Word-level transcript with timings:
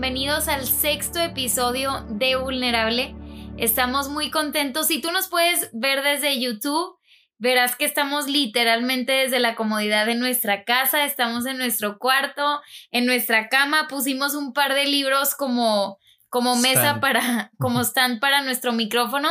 bienvenidos 0.00 0.48
al 0.48 0.66
sexto 0.66 1.20
episodio 1.20 2.06
de 2.08 2.34
Vulnerable. 2.36 3.14
Estamos 3.58 4.08
muy 4.08 4.30
contentos. 4.30 4.86
Si 4.86 5.02
tú 5.02 5.12
nos 5.12 5.28
puedes 5.28 5.68
ver 5.74 6.02
desde 6.02 6.40
YouTube, 6.40 6.98
verás 7.36 7.76
que 7.76 7.84
estamos 7.84 8.26
literalmente 8.26 9.12
desde 9.12 9.40
la 9.40 9.54
comodidad 9.54 10.06
de 10.06 10.14
nuestra 10.14 10.64
casa, 10.64 11.04
estamos 11.04 11.44
en 11.44 11.58
nuestro 11.58 11.98
cuarto, 11.98 12.62
en 12.90 13.04
nuestra 13.04 13.50
cama, 13.50 13.88
pusimos 13.88 14.34
un 14.34 14.54
par 14.54 14.72
de 14.72 14.86
libros 14.86 15.34
como, 15.34 15.98
como 16.30 16.56
mesa 16.56 16.98
para, 16.98 17.52
como 17.58 17.82
stand 17.82 18.20
para 18.20 18.40
nuestro 18.40 18.72
micrófono 18.72 19.28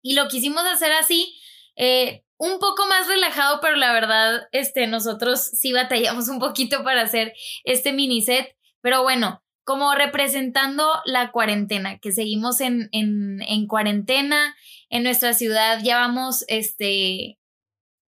y 0.00 0.14
lo 0.14 0.28
quisimos 0.28 0.64
hacer 0.64 0.92
así. 0.92 1.38
Eh, 1.76 2.24
un 2.38 2.58
poco 2.58 2.86
más 2.86 3.06
relajado, 3.06 3.60
pero 3.60 3.76
la 3.76 3.92
verdad, 3.92 4.48
este, 4.52 4.86
nosotros 4.86 5.42
sí 5.42 5.74
batallamos 5.74 6.30
un 6.30 6.38
poquito 6.38 6.84
para 6.84 7.02
hacer 7.02 7.34
este 7.64 7.92
mini 7.92 8.22
set. 8.22 8.56
Pero 8.80 9.02
bueno, 9.02 9.42
como 9.70 9.94
representando 9.94 10.84
la 11.04 11.30
cuarentena, 11.30 12.00
que 12.00 12.10
seguimos 12.10 12.60
en, 12.60 12.88
en, 12.90 13.40
en 13.42 13.68
cuarentena 13.68 14.56
en 14.88 15.04
nuestra 15.04 15.32
ciudad, 15.32 15.78
ya 15.84 15.96
vamos, 15.96 16.44
este, 16.48 17.38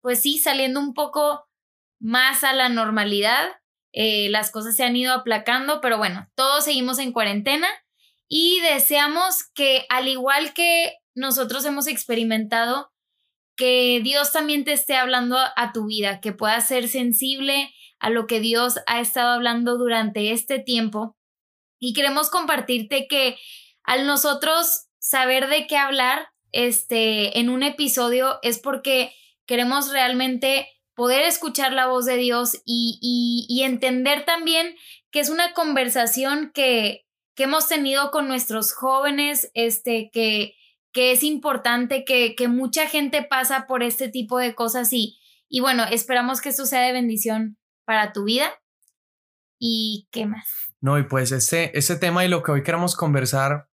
pues 0.01 0.21
sí, 0.21 0.39
saliendo 0.39 0.79
un 0.79 0.95
poco 0.95 1.49
más 1.99 2.45
a 2.45 2.53
la 2.53 2.69
normalidad. 2.69 3.45
Eh, 3.93 4.29
las 4.31 4.53
cosas 4.53 4.77
se 4.77 4.85
han 4.85 4.95
ido 4.95 5.13
aplacando, 5.13 5.81
pero 5.81 5.99
bueno, 5.99 6.31
todos 6.37 6.65
seguimos 6.65 7.01
en 7.01 7.11
cuarentena 7.13 7.67
y 8.29 8.61
deseamos 8.61 9.43
que, 9.53 9.85
al 9.89 10.07
igual 10.07 10.55
que 10.55 10.93
nosotros 11.17 11.65
hemos 11.65 11.89
experimentado, 11.89 12.93
que 13.57 14.01
Dios 14.05 14.31
también 14.31 14.65
te 14.65 14.75
esté 14.75 14.95
hablando 14.95 15.37
a, 15.37 15.73
tu 15.73 15.87
vida, 15.87 16.21
que 16.21 16.31
puedas 16.31 16.69
ser 16.69 16.87
sensible 16.87 17.75
a 17.99 18.11
lo 18.11 18.29
que 18.29 18.39
Dios 18.39 18.79
ha 18.87 19.01
estado 19.01 19.33
hablando 19.33 19.77
durante 19.77 20.31
este 20.31 20.61
tiempo. 20.61 21.18
Y 21.79 21.93
queremos 21.93 22.31
compartirte 22.31 23.07
que 23.09 23.39
al 23.85 24.07
nosotros 24.07 24.87
saber 24.99 25.49
de 25.49 25.67
qué 25.67 25.77
hablar 25.77 26.29
este, 26.53 27.39
en 27.39 27.51
un 27.51 27.63
episodio 27.63 28.39
es 28.43 28.59
porque 28.59 29.13
queremos 29.47 29.91
realmente 29.93 30.69
poder 30.95 31.23
escuchar 31.23 31.73
la 31.73 31.87
voz 31.87 32.05
de 32.07 32.17
Dios 32.17 32.61
y, 32.65 32.99
y, 33.49 33.63
entender 33.63 34.25
también 34.25 34.75
que 35.11 35.21
es 35.21 35.31
una 35.31 35.53
conversación 35.55 36.51
que, 36.53 37.07
que 37.37 37.45
hemos 37.45 37.69
tenido 37.69 38.11
con 38.11 38.27
nuestros 38.27 38.73
jóvenes, 38.73 39.51
este, 39.55 40.11
que, 40.13 40.57
que 40.93 41.13
es 41.13 41.23
importante, 41.23 42.05
que, 42.05 42.35
que 42.35 42.49
mucha 42.49 42.89
gente 42.89 43.23
pasa 43.23 43.67
por 43.69 43.85
este 43.85 44.09
tipo 44.09 44.39
de 44.39 44.57
cosas 44.57 44.93
y, 44.93 45.19
y 45.49 45.61
bueno, 45.61 45.85
esperamos 45.85 46.41
que 46.41 46.49
esto 46.49 46.67
sea 46.67 46.81
de 46.83 46.93
bendición 46.93 47.57
para 47.85 48.13
tu 48.13 48.25
vida. 48.25 48.53
¿Y 49.59 50.09
qué 50.11 50.27
más? 50.27 50.68
No, 50.81 50.99
y 50.99 51.05
pues 51.05 51.33
ese, 51.33 51.71
ese 51.75 51.97
tema 51.97 52.25
y 52.25 52.29
lo 52.29 52.43
que 52.43 52.53
hoy 52.53 52.63
queremos 52.63 52.95
conversar 52.95 53.69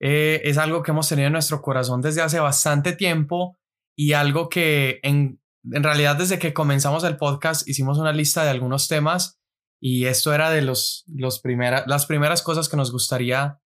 eh, 0.00 0.40
es 0.44 0.58
algo 0.58 0.82
que 0.82 0.90
hemos 0.90 1.08
tenido 1.08 1.26
en 1.26 1.32
nuestro 1.32 1.62
corazón 1.62 2.00
desde 2.00 2.22
hace 2.22 2.40
bastante 2.40 2.92
tiempo 2.92 3.58
y 3.96 4.12
algo 4.12 4.48
que 4.48 5.00
en, 5.02 5.40
en 5.70 5.82
realidad 5.82 6.16
desde 6.16 6.38
que 6.38 6.54
comenzamos 6.54 7.04
el 7.04 7.16
podcast 7.16 7.68
hicimos 7.68 7.98
una 7.98 8.12
lista 8.12 8.44
de 8.44 8.50
algunos 8.50 8.88
temas 8.88 9.40
y 9.80 10.06
esto 10.06 10.32
era 10.34 10.50
de 10.50 10.62
los, 10.62 11.04
los 11.08 11.40
primera, 11.40 11.84
las 11.86 12.06
primeras 12.06 12.42
cosas 12.42 12.68
que 12.68 12.76
nos 12.76 12.92
gustaría 12.92 13.60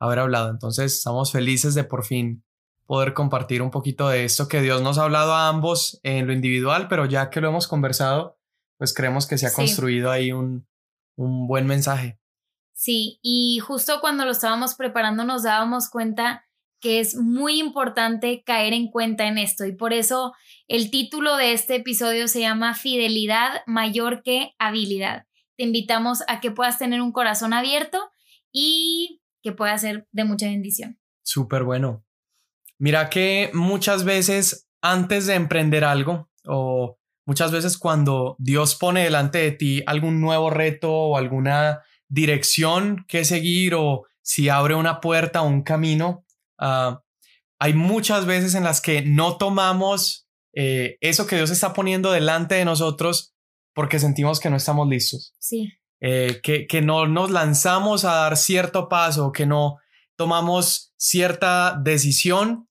haber 0.00 0.18
hablado. 0.18 0.50
Entonces, 0.50 0.94
estamos 0.94 1.32
felices 1.32 1.74
de 1.74 1.84
por 1.84 2.04
fin 2.04 2.44
poder 2.86 3.14
compartir 3.14 3.62
un 3.62 3.70
poquito 3.70 4.08
de 4.08 4.24
esto 4.24 4.48
que 4.48 4.60
Dios 4.60 4.82
nos 4.82 4.98
ha 4.98 5.04
hablado 5.04 5.32
a 5.32 5.48
ambos 5.48 6.00
en 6.02 6.26
lo 6.26 6.32
individual, 6.32 6.88
pero 6.88 7.06
ya 7.06 7.30
que 7.30 7.40
lo 7.40 7.48
hemos 7.48 7.66
conversado, 7.66 8.38
pues 8.78 8.92
creemos 8.92 9.26
que 9.26 9.38
se 9.38 9.46
ha 9.46 9.52
construido 9.52 10.10
ahí 10.10 10.32
un, 10.32 10.66
un 11.16 11.46
buen 11.46 11.66
mensaje. 11.66 12.18
Sí, 12.74 13.20
y 13.22 13.60
justo 13.60 14.00
cuando 14.00 14.24
lo 14.24 14.32
estábamos 14.32 14.74
preparando 14.74 15.24
nos 15.24 15.44
dábamos 15.44 15.88
cuenta 15.88 16.44
que 16.80 17.00
es 17.00 17.16
muy 17.16 17.60
importante 17.60 18.42
caer 18.44 18.74
en 18.74 18.90
cuenta 18.90 19.26
en 19.26 19.38
esto 19.38 19.64
y 19.64 19.72
por 19.72 19.94
eso 19.94 20.34
el 20.68 20.90
título 20.90 21.36
de 21.38 21.54
este 21.54 21.76
episodio 21.76 22.28
se 22.28 22.40
llama 22.40 22.74
Fidelidad 22.74 23.62
mayor 23.66 24.22
que 24.22 24.54
habilidad. 24.58 25.24
Te 25.56 25.64
invitamos 25.64 26.22
a 26.28 26.40
que 26.40 26.50
puedas 26.50 26.78
tener 26.78 27.00
un 27.00 27.12
corazón 27.12 27.54
abierto 27.54 28.10
y 28.52 29.22
que 29.42 29.52
pueda 29.52 29.78
ser 29.78 30.06
de 30.12 30.24
mucha 30.24 30.46
bendición. 30.46 30.98
Súper 31.22 31.62
bueno. 31.62 32.04
Mira 32.78 33.08
que 33.08 33.50
muchas 33.54 34.04
veces 34.04 34.68
antes 34.82 35.26
de 35.26 35.36
emprender 35.36 35.84
algo 35.84 36.28
o 36.44 36.98
muchas 37.24 37.50
veces 37.50 37.78
cuando 37.78 38.36
Dios 38.38 38.74
pone 38.74 39.04
delante 39.04 39.38
de 39.38 39.52
ti 39.52 39.82
algún 39.86 40.20
nuevo 40.20 40.50
reto 40.50 40.92
o 40.92 41.16
alguna 41.16 41.80
dirección 42.14 43.04
que 43.08 43.24
seguir 43.24 43.74
o 43.74 44.04
si 44.22 44.48
abre 44.48 44.74
una 44.74 45.00
puerta 45.00 45.42
o 45.42 45.46
un 45.46 45.62
camino, 45.62 46.24
uh, 46.60 46.96
hay 47.58 47.74
muchas 47.74 48.24
veces 48.24 48.54
en 48.54 48.64
las 48.64 48.80
que 48.80 49.02
no 49.02 49.36
tomamos 49.36 50.26
eh, 50.54 50.96
eso 51.00 51.26
que 51.26 51.36
Dios 51.36 51.50
está 51.50 51.72
poniendo 51.72 52.12
delante 52.12 52.54
de 52.54 52.64
nosotros 52.64 53.34
porque 53.74 53.98
sentimos 53.98 54.38
que 54.38 54.50
no 54.50 54.56
estamos 54.56 54.88
listos. 54.88 55.34
Sí. 55.38 55.72
Eh, 56.00 56.40
que, 56.42 56.66
que 56.66 56.82
no 56.82 57.06
nos 57.06 57.30
lanzamos 57.30 58.04
a 58.04 58.14
dar 58.14 58.36
cierto 58.36 58.88
paso, 58.88 59.32
que 59.32 59.46
no 59.46 59.78
tomamos 60.16 60.92
cierta 60.96 61.80
decisión 61.82 62.68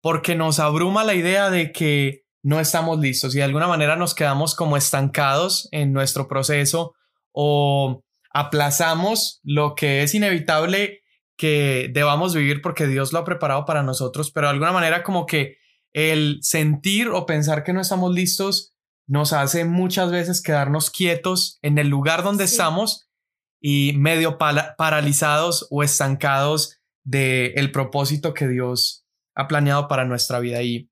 porque 0.00 0.34
nos 0.34 0.58
abruma 0.58 1.04
la 1.04 1.14
idea 1.14 1.50
de 1.50 1.72
que 1.72 2.24
no 2.42 2.58
estamos 2.58 2.98
listos 2.98 3.34
y 3.34 3.38
de 3.38 3.44
alguna 3.44 3.68
manera 3.68 3.96
nos 3.96 4.14
quedamos 4.14 4.54
como 4.54 4.76
estancados 4.76 5.68
en 5.72 5.92
nuestro 5.92 6.26
proceso 6.26 6.94
o 7.32 8.02
aplazamos 8.30 9.40
lo 9.42 9.74
que 9.74 10.02
es 10.02 10.14
inevitable 10.14 11.02
que 11.36 11.90
debamos 11.92 12.34
vivir 12.34 12.60
porque 12.62 12.86
Dios 12.86 13.12
lo 13.12 13.20
ha 13.20 13.24
preparado 13.24 13.64
para 13.64 13.82
nosotros, 13.82 14.30
pero 14.30 14.46
de 14.46 14.52
alguna 14.52 14.72
manera 14.72 15.02
como 15.02 15.26
que 15.26 15.56
el 15.92 16.38
sentir 16.42 17.08
o 17.08 17.26
pensar 17.26 17.64
que 17.64 17.72
no 17.72 17.80
estamos 17.80 18.14
listos 18.14 18.74
nos 19.06 19.32
hace 19.32 19.64
muchas 19.64 20.12
veces 20.12 20.42
quedarnos 20.42 20.90
quietos 20.90 21.58
en 21.62 21.78
el 21.78 21.88
lugar 21.88 22.22
donde 22.22 22.44
estamos 22.44 23.08
y 23.60 23.94
medio 23.96 24.38
paralizados 24.38 25.66
o 25.70 25.82
estancados 25.82 26.78
del 27.02 27.52
el 27.56 27.72
propósito 27.72 28.34
que 28.34 28.46
Dios 28.46 29.04
ha 29.34 29.48
planeado 29.48 29.88
para 29.88 30.04
nuestra 30.04 30.38
vida. 30.38 30.62
Y, 30.62 30.90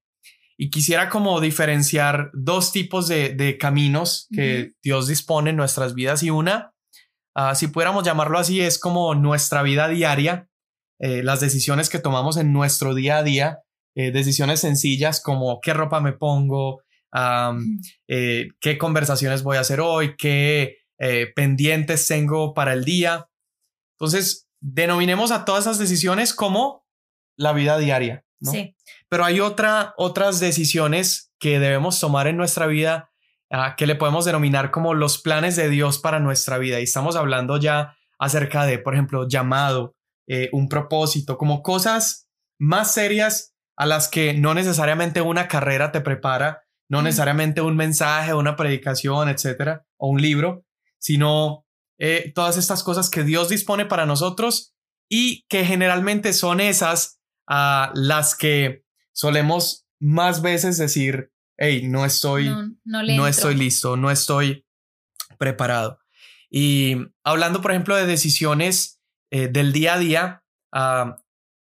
y 0.56 0.70
quisiera 0.70 1.08
como 1.08 1.40
diferenciar 1.40 2.30
dos 2.34 2.72
tipos 2.72 3.06
de, 3.06 3.56
caminos 3.60 4.26
que 4.32 4.72
Dios 4.82 5.06
dispone 5.06 5.50
en 5.50 5.56
nuestras 5.56 5.94
vidas 5.94 6.22
y 6.22 6.30
una, 6.30 6.74
ah, 7.38 7.54
si 7.54 7.68
pudiéramos 7.68 8.04
llamarlo 8.04 8.36
así, 8.38 8.60
es 8.60 8.80
como 8.80 9.14
nuestra 9.14 9.62
vida 9.62 9.86
diaria, 9.86 10.48
eh, 10.98 11.22
las 11.22 11.40
decisiones 11.40 11.88
que 11.88 12.00
tomamos 12.00 12.36
en 12.36 12.52
nuestro 12.52 12.94
día 12.94 13.18
a 13.18 13.22
día, 13.22 13.60
eh, 13.94 14.10
decisiones 14.10 14.60
sencillas 14.60 15.20
como 15.20 15.60
qué 15.60 15.72
ropa 15.72 16.00
me 16.00 16.12
pongo, 16.12 16.82
eh, 18.08 18.48
qué 18.60 18.76
conversaciones 18.76 19.44
voy 19.44 19.56
a 19.56 19.60
hacer 19.60 19.80
hoy, 19.80 20.16
qué 20.16 20.78
pendientes 21.36 22.08
tengo 22.08 22.54
para 22.54 22.72
el 22.72 22.84
día. 22.84 23.28
Entonces, 23.96 24.48
denominemos 24.60 25.30
a 25.30 25.44
todas 25.44 25.64
esas 25.64 25.78
decisiones 25.78 26.34
como 26.34 26.84
la 27.36 27.52
vida 27.52 27.78
diaria. 27.78 28.24
Sí. 28.42 28.74
Pero 29.08 29.24
hay 29.24 29.38
otra, 29.38 29.94
otras 29.96 30.40
decisiones 30.40 31.32
que 31.38 31.60
debemos 31.60 32.00
tomar 32.00 32.26
en 32.26 32.36
nuestra 32.36 32.66
vida 32.66 33.07
ah, 33.50 33.74
que 33.76 33.86
le 33.86 33.94
podemos 33.94 34.24
denominar 34.24 34.70
como 34.70 34.94
los 34.94 35.18
planes 35.18 35.56
de 35.56 35.68
Dios 35.68 35.98
para 35.98 36.20
nuestra 36.20 36.58
vida. 36.58 36.80
Y 36.80 36.84
estamos 36.84 37.16
hablando 37.16 37.58
ya 37.58 37.96
acerca 38.18 38.66
de, 38.66 38.78
por 38.78 38.94
ejemplo, 38.94 39.28
llamado, 39.28 39.94
eh, 40.26 40.50
un 40.52 40.68
propósito, 40.68 41.38
como 41.38 41.62
cosas 41.62 42.28
más 42.58 42.92
serias 42.92 43.54
a 43.76 43.86
las 43.86 44.08
que 44.08 44.34
no 44.34 44.54
necesariamente 44.54 45.20
una 45.20 45.48
carrera 45.48 45.92
te 45.92 46.00
prepara, 46.00 46.64
no 46.90 47.02
necesariamente 47.02 47.60
un 47.60 47.76
mensaje, 47.76 48.34
una 48.34 48.56
predicación, 48.56 49.28
etcétera, 49.28 49.86
o 49.96 50.08
un 50.08 50.20
libro, 50.20 50.64
sino 50.98 51.64
eh, 51.98 52.32
todas 52.34 52.56
estas 52.56 52.82
cosas 52.82 53.08
que 53.08 53.24
Dios 53.24 53.48
dispone 53.48 53.86
para 53.86 54.06
nosotros 54.06 54.74
y 55.08 55.44
que 55.48 55.64
generalmente 55.64 56.32
son 56.32 56.60
esas 56.60 57.20
a 57.48 57.92
las 57.94 58.36
que 58.36 58.84
solemos 59.12 59.86
más 60.00 60.42
veces 60.42 60.76
decir, 60.76 61.30
hey, 61.58 61.82
no 61.84 62.04
estoy, 62.04 62.50
no, 62.84 63.26
estoy 63.26 63.54
listo, 63.54 63.96
no 63.96 64.10
estoy 64.10 64.64
preparado. 65.38 65.98
Y 66.50 66.96
hablando, 67.24 67.60
por 67.60 67.72
ejemplo, 67.72 67.94
de 67.96 68.06
decisiones 68.06 69.00
eh, 69.30 69.48
del 69.48 69.72
día 69.72 69.94
a 69.94 69.98
día, 69.98 70.44
ah, 70.72 71.16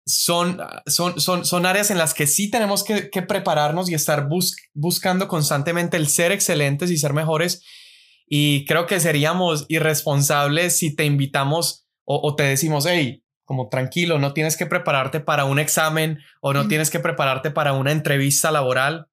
son, 0.04 0.60
son, 0.86 1.20
son, 1.20 1.44
son 1.44 1.66
áreas 1.66 1.90
en 1.90 1.98
las 1.98 2.14
que 2.14 2.26
sí 2.26 2.50
tenemos 2.50 2.84
que, 2.84 3.10
prepararnos 3.22 3.88
y 3.88 3.94
estar 3.94 4.28
buscando 4.74 5.28
constantemente 5.28 5.96
el 5.96 6.08
ser 6.08 6.32
excelentes 6.32 6.90
y 6.90 6.96
ser 6.96 7.12
mejores. 7.12 7.62
Y 8.26 8.64
creo 8.64 8.86
que 8.86 8.98
seríamos 8.98 9.66
irresponsables 9.68 10.76
si 10.76 10.96
te 10.96 11.04
invitamos 11.04 11.86
o, 12.04 12.34
te 12.34 12.42
decimos, 12.42 12.86
hey, 12.86 13.22
como 13.44 13.68
tranquilo, 13.68 14.18
no 14.18 14.32
tienes 14.32 14.56
que 14.56 14.66
prepararte 14.66 15.20
para 15.20 15.44
un 15.44 15.58
examen 15.58 16.18
o 16.40 16.52
no 16.52 16.66
tienes 16.66 16.90
que 16.90 16.98
prepararte 16.98 17.50
para 17.50 17.74
una 17.74 17.92
entrevista 17.92 18.50
laboral. 18.50 19.08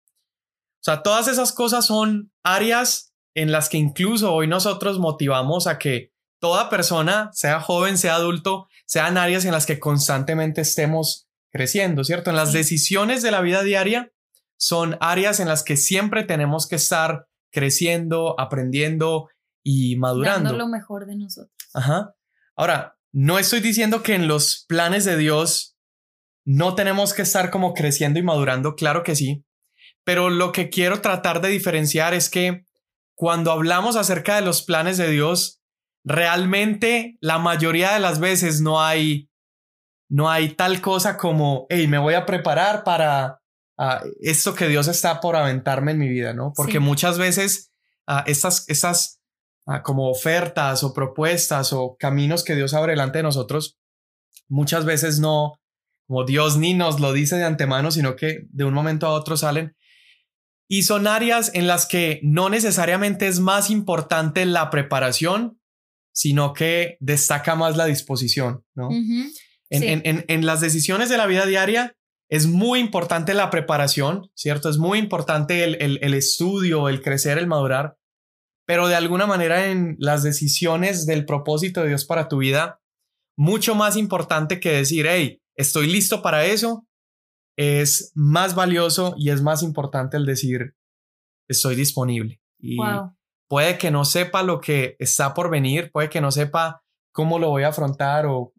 O 0.79 0.83
sea, 0.83 1.03
todas 1.03 1.27
esas 1.27 1.51
cosas 1.51 1.85
son 1.85 2.31
áreas 2.43 3.13
en 3.35 3.51
las 3.51 3.69
que 3.69 3.77
incluso 3.77 4.33
hoy 4.33 4.47
nosotros 4.47 4.99
motivamos 4.99 5.67
a 5.67 5.77
que 5.77 6.13
toda 6.39 6.69
persona, 6.69 7.29
sea 7.33 7.59
joven, 7.59 7.97
sea 7.97 8.15
adulto, 8.15 8.67
sean 8.85 9.17
áreas 9.17 9.45
en 9.45 9.51
las 9.51 9.65
que 9.65 9.79
constantemente 9.79 10.61
estemos 10.61 11.27
creciendo, 11.51 12.03
¿cierto? 12.03 12.29
En 12.29 12.37
las 12.37 12.53
decisiones 12.53 13.21
de 13.21 13.31
la 13.31 13.41
vida 13.41 13.63
diaria 13.63 14.11
son 14.57 14.97
áreas 15.01 15.39
en 15.39 15.47
las 15.47 15.63
que 15.63 15.77
siempre 15.77 16.23
tenemos 16.23 16.67
que 16.67 16.75
estar 16.75 17.27
creciendo, 17.51 18.39
aprendiendo 18.39 19.29
y 19.63 19.95
madurando. 19.97 20.49
Dando 20.49 20.57
lo 20.57 20.67
mejor 20.67 21.05
de 21.05 21.15
nosotros. 21.15 21.53
Ajá. 21.73 22.15
Ahora, 22.55 22.97
no 23.11 23.39
estoy 23.39 23.59
diciendo 23.59 24.03
que 24.03 24.15
en 24.15 24.27
los 24.27 24.65
planes 24.67 25.05
de 25.05 25.17
Dios 25.17 25.77
no 26.45 26.75
tenemos 26.75 27.13
que 27.13 27.21
estar 27.21 27.51
como 27.51 27.73
creciendo 27.73 28.19
y 28.19 28.23
madurando, 28.23 28.75
claro 28.75 29.03
que 29.03 29.15
sí, 29.15 29.45
pero 30.09 30.31
lo 30.31 30.51
que 30.51 30.71
quiero 30.71 31.01
tratar 31.01 31.39
de 31.39 31.49
diferenciar 31.49 32.15
es 32.15 32.31
que 32.31 32.65
cuando 33.13 33.51
hablamos 33.51 33.95
acerca 33.95 34.35
de 34.35 34.41
los 34.41 34.63
planes 34.63 34.97
de 34.97 35.07
Dios, 35.07 35.61
realmente 36.03 37.19
la 37.21 37.37
mayoría 37.37 37.93
de 37.93 37.99
las 37.99 38.19
veces 38.19 38.59
no 38.59 38.81
hay 38.81 39.29
no 40.09 40.27
hay 40.27 40.55
tal 40.55 40.81
cosa 40.81 41.15
como, 41.15 41.67
hey, 41.69 41.87
me 41.87 41.99
voy 41.99 42.15
a 42.15 42.25
preparar 42.25 42.83
para 42.83 43.39
ah, 43.77 44.01
esto 44.19 44.55
que 44.55 44.67
Dios 44.67 44.87
está 44.87 45.21
por 45.21 45.35
aventarme 45.35 45.91
en 45.91 45.99
mi 45.99 46.09
vida, 46.09 46.33
¿no? 46.33 46.53
Porque 46.55 46.79
muchas 46.79 47.19
veces 47.19 47.71
uh, 48.07 48.23
estas, 48.25 48.67
estas 48.67 49.21
uh, 49.67 49.83
como 49.83 50.09
ofertas 50.09 50.83
o 50.83 50.91
propuestas 50.91 51.71
o 51.71 51.97
caminos 51.99 52.43
que 52.43 52.55
Dios 52.55 52.73
abre 52.73 52.93
delante 52.93 53.19
de 53.19 53.23
nosotros, 53.25 53.77
muchas 54.47 54.85
veces 54.85 55.19
no, 55.19 55.59
como 56.07 56.23
Dios 56.25 56.57
ni 56.57 56.73
nos 56.73 56.99
lo 56.99 57.13
dice 57.13 57.35
de 57.35 57.43
antemano, 57.43 57.91
sino 57.91 58.15
que 58.15 58.47
de 58.49 58.63
un 58.63 58.73
momento 58.73 59.05
a 59.05 59.11
otro 59.11 59.37
salen. 59.37 59.75
Y 60.71 60.83
son 60.83 61.07
áreas 61.07 61.51
en 61.55 61.67
las 61.67 61.87
que 61.87 62.19
no 62.21 62.49
necesariamente 62.49 63.27
es 63.27 63.39
más 63.39 63.69
importante 63.71 64.45
la 64.45 64.69
preparación, 64.69 65.59
sino 66.13 66.53
que 66.53 66.97
destaca 66.99 67.55
más 67.55 67.75
la 67.75 67.85
disposición, 67.85 68.63
¿no? 68.75 68.89
En, 69.71 70.45
las 70.45 70.61
decisiones 70.61 71.09
de 71.09 71.17
la 71.17 71.27
vida 71.27 71.45
diaria 71.45 71.95
es 72.29 72.45
muy 72.45 72.79
importante 72.79 73.33
la 73.33 73.49
preparación, 73.49 74.29
¿cierto? 74.35 74.69
Es 74.69 74.77
muy 74.77 74.99
importante 74.99 75.63
el, 75.63 76.13
estudio, 76.13 76.89
el 76.89 77.01
crecer, 77.01 77.37
el 77.37 77.47
madurar, 77.47 77.97
pero 78.65 78.87
de 78.87 78.95
alguna 78.95 79.25
manera 79.25 79.71
en 79.71 79.95
las 79.99 80.21
decisiones 80.21 81.07
del 81.07 81.25
propósito 81.25 81.81
de 81.81 81.89
Dios 81.89 82.05
para 82.05 82.27
tu 82.27 82.37
vida, 82.37 82.79
mucho 83.35 83.73
más 83.73 83.95
importante 83.95 84.59
que 84.59 84.71
decir, 84.71 85.07
hey, 85.09 85.41
estoy 85.55 85.87
listo 85.87 86.21
para 86.21 86.45
eso, 86.45 86.87
es 87.59 88.13
más 88.15 88.55
valioso 88.55 89.15
y 89.17 89.31
es 89.31 89.41
más 89.41 89.63
importante 89.63 90.15
el 90.15 90.25
decir, 90.25 90.75
estoy 91.49 91.75
disponible. 91.75 92.41
Y 92.57 92.77
puede 93.49 93.77
que 93.77 93.91
no 93.91 94.05
sepa 94.05 94.43
lo 94.43 94.61
que 94.61 94.95
está 94.97 95.33
por 95.33 95.49
venir, 95.49 95.91
puede 95.91 96.09
que 96.09 96.21
no 96.21 96.31
sepa 96.31 96.85
cómo 97.11 97.37
lo 97.37 97.49
voy 97.49 97.63
a 97.63 97.69
afrontar 97.69 98.25
o, 98.29 98.53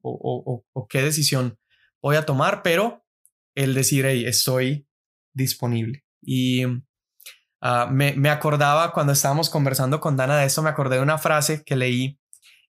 qué 0.91 1.00
decisión 1.00 1.58
voy 2.02 2.17
a 2.17 2.26
tomar, 2.26 2.62
pero 2.62 3.02
el 3.55 3.73
decir, 3.73 4.05
hey, 4.05 4.26
estoy 4.26 4.87
disponible. 5.32 6.05
Y 6.20 6.64
ah, 7.62 7.88
me, 7.91 8.29
acordaba 8.29 8.93
cuando 8.93 9.14
estábamos 9.14 9.49
conversando 9.49 9.99
con 9.99 10.19
Dana 10.19 10.37
de 10.37 10.44
esto, 10.44 10.61
me 10.61 10.69
acordé 10.69 10.97
de 10.97 11.02
una 11.02 11.17
frase 11.17 11.64
que 11.64 11.75
leí 11.75 12.20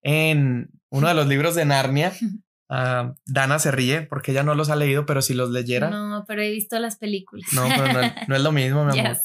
en 0.01 0.69
uno 0.89 1.10
de 1.10 1.13
los 1.13 1.28
libros 1.28 1.56
de 1.56 1.66
Narnia. 1.66 2.13
Ah, 2.73 3.13
Dana 3.25 3.59
se 3.59 3.69
ríe 3.69 4.03
porque 4.03 4.31
ella 4.31 4.44
no 4.44 4.56
los 4.56 4.69
ha 4.69 4.77
leído, 4.77 5.06
pero 5.06 5.21
si 5.21 5.33
los 5.33 5.51
leyera. 5.51 5.89
No, 5.89 6.23
pero 6.25 6.41
he 6.41 6.50
visto 6.50 6.79
las 6.79 6.95
películas. 6.95 7.51
No, 7.51 7.68
pero 7.68 8.01
no, 8.29 8.35
es 8.35 8.41
lo 8.41 8.53
mismo, 8.53 8.85
mi 8.85 8.97
amor. 9.00 9.18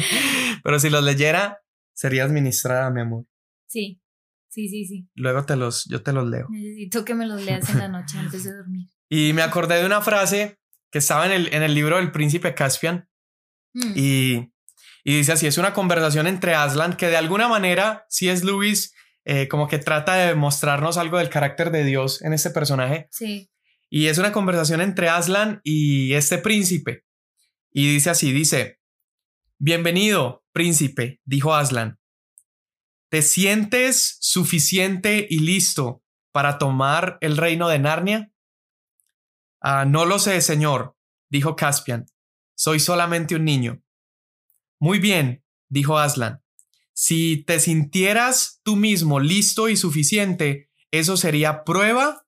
pero 0.62 0.78
si 0.78 0.90
los 0.90 1.02
leyera, 1.02 1.62
serías 1.94 2.30
ministrada, 2.30 2.90
mi 2.90 3.00
amor. 3.00 3.24
Sí. 3.66 4.02
Sí, 4.50 4.68
sí, 4.68 4.84
sí. 4.84 5.08
Luego 5.14 5.46
te 5.46 5.56
los, 5.56 5.86
yo 5.86 6.02
te 6.02 6.12
los 6.12 6.28
leo. 6.28 6.46
Necesito 6.50 7.06
que 7.06 7.14
me 7.14 7.26
los 7.26 7.42
leas 7.42 7.68
en 7.70 7.78
la 7.78 7.88
noche 7.88 8.18
antes 8.18 8.44
de 8.44 8.54
dormir. 8.54 8.88
Y 9.08 9.32
me 9.32 9.42
acordé 9.42 9.76
de 9.76 9.86
una 9.86 10.00
frase 10.00 10.58
que 10.90 10.98
estaba 10.98 11.26
en 11.26 11.32
el, 11.32 11.54
en 11.54 11.62
el 11.62 11.74
libro 11.74 11.96
del 11.96 12.10
príncipe 12.10 12.54
Caspian. 12.54 13.08
Mm. 13.74 13.92
Y, 13.94 14.52
y, 15.04 15.16
dice 15.16 15.32
así, 15.32 15.46
es 15.46 15.58
una 15.58 15.72
conversación 15.72 16.26
entre 16.26 16.54
Aslan 16.54 16.96
que 16.96 17.08
de 17.08 17.16
alguna 17.16 17.46
manera, 17.46 18.06
si 18.08 18.28
es 18.28 18.42
Luis, 18.42 18.93
eh, 19.24 19.48
como 19.48 19.68
que 19.68 19.78
trata 19.78 20.14
de 20.14 20.34
mostrarnos 20.34 20.98
algo 20.98 21.18
del 21.18 21.30
carácter 21.30 21.70
de 21.70 21.84
Dios 21.84 22.22
en 22.22 22.32
este 22.32 22.50
personaje. 22.50 23.08
Sí. 23.10 23.50
Y 23.88 24.06
es 24.06 24.18
una 24.18 24.32
conversación 24.32 24.80
entre 24.80 25.08
Aslan 25.08 25.60
y 25.64 26.14
este 26.14 26.38
príncipe. 26.38 27.04
Y 27.70 27.92
dice 27.92 28.10
así, 28.10 28.32
dice, 28.32 28.80
Bienvenido, 29.58 30.44
príncipe, 30.52 31.22
dijo 31.24 31.54
Aslan. 31.54 31.98
¿Te 33.08 33.22
sientes 33.22 34.18
suficiente 34.20 35.26
y 35.30 35.38
listo 35.38 36.02
para 36.32 36.58
tomar 36.58 37.16
el 37.22 37.38
reino 37.38 37.68
de 37.68 37.78
Narnia? 37.78 38.32
Ah, 39.62 39.86
no 39.86 40.04
lo 40.04 40.18
sé, 40.18 40.42
señor, 40.42 40.98
dijo 41.30 41.56
Caspian. 41.56 42.04
Soy 42.54 42.78
solamente 42.78 43.36
un 43.36 43.44
niño. 43.44 43.82
Muy 44.78 44.98
bien, 44.98 45.44
dijo 45.70 45.96
Aslan. 45.96 46.43
Si 46.94 47.44
te 47.44 47.60
sintieras 47.60 48.60
tú 48.62 48.76
mismo 48.76 49.20
listo 49.20 49.68
y 49.68 49.76
suficiente, 49.76 50.70
eso 50.90 51.16
sería 51.16 51.64
prueba 51.64 52.24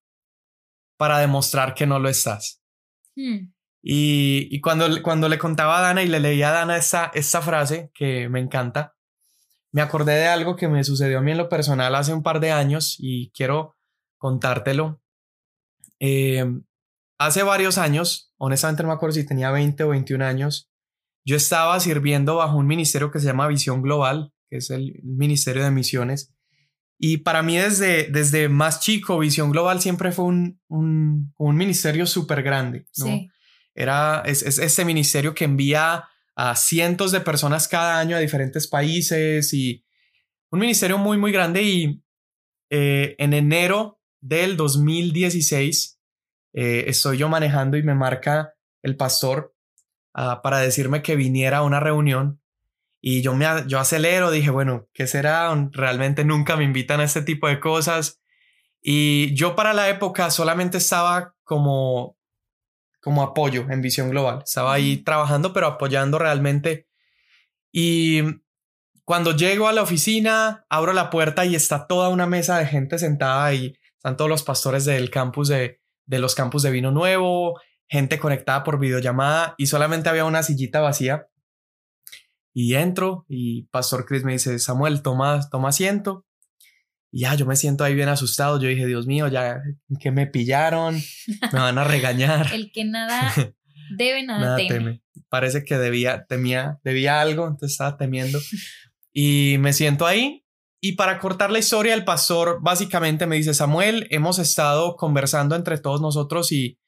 para 0.98 1.18
demostrar 1.18 1.74
que 1.74 1.86
no 1.86 1.98
lo 1.98 2.08
estás. 2.08 2.62
Hmm. 3.14 3.52
Y, 3.88 4.60
cuando, 4.60 5.00
cuando 5.02 5.28
le 5.28 5.38
contaba 5.38 5.78
a 5.78 5.82
Dana 5.82 6.02
y 6.02 6.08
le 6.08 6.18
leía 6.18 6.48
a 6.48 6.52
Dana 6.52 6.76
esta, 6.76 7.12
esta 7.14 7.40
frase 7.40 7.92
que 7.94 8.28
me 8.28 8.40
encanta, 8.40 8.96
me 9.70 9.80
acordé 9.80 10.14
de 10.14 10.26
algo 10.26 10.56
que 10.56 10.66
me 10.66 10.82
sucedió 10.82 11.18
a 11.18 11.22
mí 11.22 11.30
en 11.30 11.38
lo 11.38 11.48
personal 11.48 11.94
hace 11.94 12.12
un 12.12 12.24
par 12.24 12.40
de 12.40 12.50
años 12.50 12.96
y 12.98 13.30
quiero 13.30 13.76
contártelo. 14.18 15.00
Em, 16.00 16.64
hace 17.18 17.44
varios 17.44 17.78
años, 17.78 18.32
honestamente 18.38 18.82
no 18.82 18.88
me 18.88 18.94
acuerdo 18.94 19.14
si 19.14 19.26
tenía 19.26 19.52
20 19.52 19.84
o 19.84 19.90
21 19.90 20.24
años, 20.24 20.68
yo 21.24 21.36
estaba 21.36 21.78
sirviendo 21.78 22.36
bajo 22.36 22.56
un 22.56 22.66
ministerio 22.66 23.12
que 23.12 23.20
se 23.20 23.26
llama 23.26 23.46
Visión 23.46 23.82
Global, 23.82 24.32
que 24.48 24.58
es 24.58 24.70
el 24.70 25.00
Ministerio 25.02 25.64
de 25.64 25.70
Misiones. 25.70 26.34
Y 26.98 27.18
para 27.18 27.42
mí 27.42 27.56
desde, 27.56 28.04
desde 28.10 28.48
más 28.48 28.80
chico, 28.80 29.18
Visión 29.18 29.50
Global 29.50 29.80
siempre 29.80 30.12
fue 30.12 30.24
un, 30.24 30.60
un, 30.68 31.56
ministerio 31.56 32.06
súper 32.06 32.42
grande. 32.42 32.86
Era 33.74 34.22
es, 34.24 34.42
es, 34.42 34.58
este 34.58 34.84
ministerio 34.84 35.34
que 35.34 35.44
envía 35.44 36.04
a 36.34 36.56
cientos 36.56 37.12
de 37.12 37.20
personas 37.20 37.68
cada 37.68 37.98
año 37.98 38.16
a 38.16 38.20
diferentes 38.20 38.66
países 38.66 39.52
y 39.52 39.84
un 40.50 40.60
ministerio 40.60 40.96
muy, 40.96 41.18
muy 41.18 41.32
grande. 41.32 41.62
Y 41.62 42.02
eh, 42.70 43.14
en 43.18 43.34
enero 43.34 44.00
del 44.20 44.56
2016 44.56 46.00
eh, 46.54 46.84
estoy 46.88 47.18
yo 47.18 47.28
manejando 47.28 47.76
y 47.76 47.82
me 47.82 47.94
marca 47.94 48.54
el 48.82 48.96
pastor 48.96 49.54
ah, 50.14 50.40
para 50.42 50.58
decirme 50.58 51.02
que 51.02 51.16
viniera 51.16 51.58
a 51.58 51.62
una 51.62 51.80
reunión. 51.80 52.40
Y 53.00 53.22
yo, 53.22 53.34
me, 53.34 53.46
yo 53.66 53.78
acelero, 53.78 54.30
dije, 54.30 54.50
bueno, 54.50 54.88
¿qué 54.92 55.06
será? 55.06 55.54
Realmente 55.72 56.24
nunca 56.24 56.56
me 56.56 56.64
invitan 56.64 57.00
a 57.00 57.04
este 57.04 57.22
tipo 57.22 57.48
de 57.48 57.60
cosas. 57.60 58.20
Y 58.80 59.34
yo 59.34 59.56
para 59.56 59.72
la 59.74 59.88
época 59.88 60.30
solamente 60.30 60.78
estaba 60.78 61.34
como 61.44 62.16
como 63.06 63.22
apoyo 63.22 63.66
en 63.70 63.82
visión 63.82 64.10
global. 64.10 64.42
Estaba 64.44 64.74
ahí 64.74 64.96
trabajando, 64.96 65.52
pero 65.52 65.68
apoyando 65.68 66.18
realmente. 66.18 66.88
Y 67.70 68.20
cuando 69.04 69.30
llego 69.30 69.68
a 69.68 69.72
la 69.72 69.82
oficina, 69.82 70.66
abro 70.68 70.92
la 70.92 71.08
puerta 71.08 71.44
y 71.44 71.54
está 71.54 71.86
toda 71.86 72.08
una 72.08 72.26
mesa 72.26 72.58
de 72.58 72.66
gente 72.66 72.98
sentada 72.98 73.44
ahí. 73.44 73.78
Están 73.94 74.16
todos 74.16 74.28
los 74.28 74.42
pastores 74.42 74.86
del 74.86 75.08
campus 75.10 75.46
de, 75.46 75.80
de 76.04 76.18
los 76.18 76.34
campus 76.34 76.64
de 76.64 76.72
vino 76.72 76.90
nuevo, 76.90 77.60
gente 77.86 78.18
conectada 78.18 78.64
por 78.64 78.80
videollamada 78.80 79.54
y 79.56 79.68
solamente 79.68 80.08
había 80.08 80.24
una 80.24 80.42
sillita 80.42 80.80
vacía. 80.80 81.28
Y 82.58 82.74
entro 82.74 83.26
y 83.28 83.64
Pastor 83.64 84.06
Chris 84.06 84.24
me 84.24 84.32
dice, 84.32 84.58
Samuel, 84.58 85.02
toma, 85.02 85.46
toma 85.50 85.68
asiento. 85.68 86.24
Y 87.12 87.20
ya 87.20 87.34
yo 87.34 87.44
me 87.44 87.54
siento 87.54 87.84
ahí 87.84 87.94
bien 87.94 88.08
asustado. 88.08 88.58
Yo 88.58 88.66
dije, 88.66 88.86
Dios 88.86 89.06
mío, 89.06 89.28
ya 89.28 89.60
que 90.00 90.10
me 90.10 90.26
pillaron, 90.26 90.98
me 91.52 91.58
van 91.58 91.76
a 91.76 91.84
regañar. 91.84 92.48
El 92.54 92.72
que 92.72 92.86
nada 92.86 93.30
debe, 93.98 94.22
nada, 94.22 94.56
teme. 94.56 95.02
Parece 95.28 95.64
que 95.64 95.76
debía, 95.76 96.24
temía, 96.24 96.80
debía 96.82 97.20
algo, 97.20 97.44
entonces 97.46 97.72
estaba 97.72 97.98
temiendo. 97.98 98.38
Y 99.12 99.56
me 99.58 99.74
siento 99.74 100.06
ahí. 100.06 100.46
Y 100.80 100.92
para 100.92 101.18
cortar 101.18 101.50
la 101.50 101.58
historia, 101.58 101.92
el 101.92 102.06
pastor 102.06 102.60
básicamente 102.62 103.26
me 103.26 103.36
dice, 103.36 103.52
Samuel, 103.52 104.06
hemos 104.08 104.38
estado 104.38 104.96
conversando 104.96 105.56
entre 105.56 105.76
todos 105.76 106.00
nosotros 106.00 106.52
y 106.52 106.78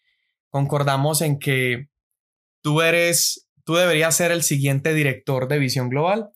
concordamos 0.48 1.20
en 1.20 1.38
que 1.38 1.90
tú 2.62 2.80
eres, 2.80 3.47
tú 3.68 3.74
deberías 3.74 4.16
ser 4.16 4.32
el 4.32 4.42
siguiente 4.42 4.94
director 4.94 5.46
de 5.46 5.58
Visión 5.58 5.90
Global. 5.90 6.30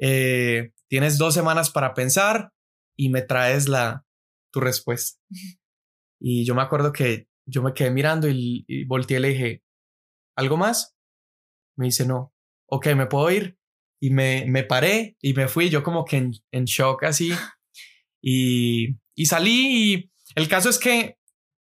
Eh, 0.00 0.72
tienes 0.88 1.16
dos 1.16 1.32
semanas 1.32 1.70
para 1.70 1.94
pensar 1.94 2.50
y 2.98 3.08
me 3.08 3.22
traes 3.22 3.68
la, 3.68 4.04
tu 4.52 4.60
respuesta. 4.60 5.20
Y 6.22 6.44
yo 6.44 6.54
me 6.54 6.60
acuerdo 6.60 6.92
que 6.92 7.28
yo 7.46 7.62
me 7.62 7.72
quedé 7.72 7.90
mirando 7.90 8.28
y, 8.28 8.84
volteé 8.86 9.16
y 9.16 9.20
le 9.20 9.28
dije, 9.28 9.62
¿algo 10.36 10.58
más? 10.58 10.94
Me 11.78 11.86
dice, 11.86 12.04
no. 12.04 12.34
Ok, 12.66 12.88
¿me 12.88 13.06
puedo 13.06 13.30
ir? 13.30 13.56
Y 14.02 14.10
me, 14.10 14.44
me 14.46 14.64
paré 14.64 15.16
y 15.22 15.32
me 15.32 15.48
fui, 15.48 15.70
yo 15.70 15.82
como 15.82 16.04
que 16.04 16.16
en, 16.16 16.32
en 16.50 16.64
shock 16.64 17.04
así. 17.04 17.30
Y, 18.22 18.98
y 19.14 19.24
salí 19.24 19.94
y 19.94 20.10
el 20.34 20.46
caso 20.46 20.68
es 20.68 20.78
que, 20.78 21.16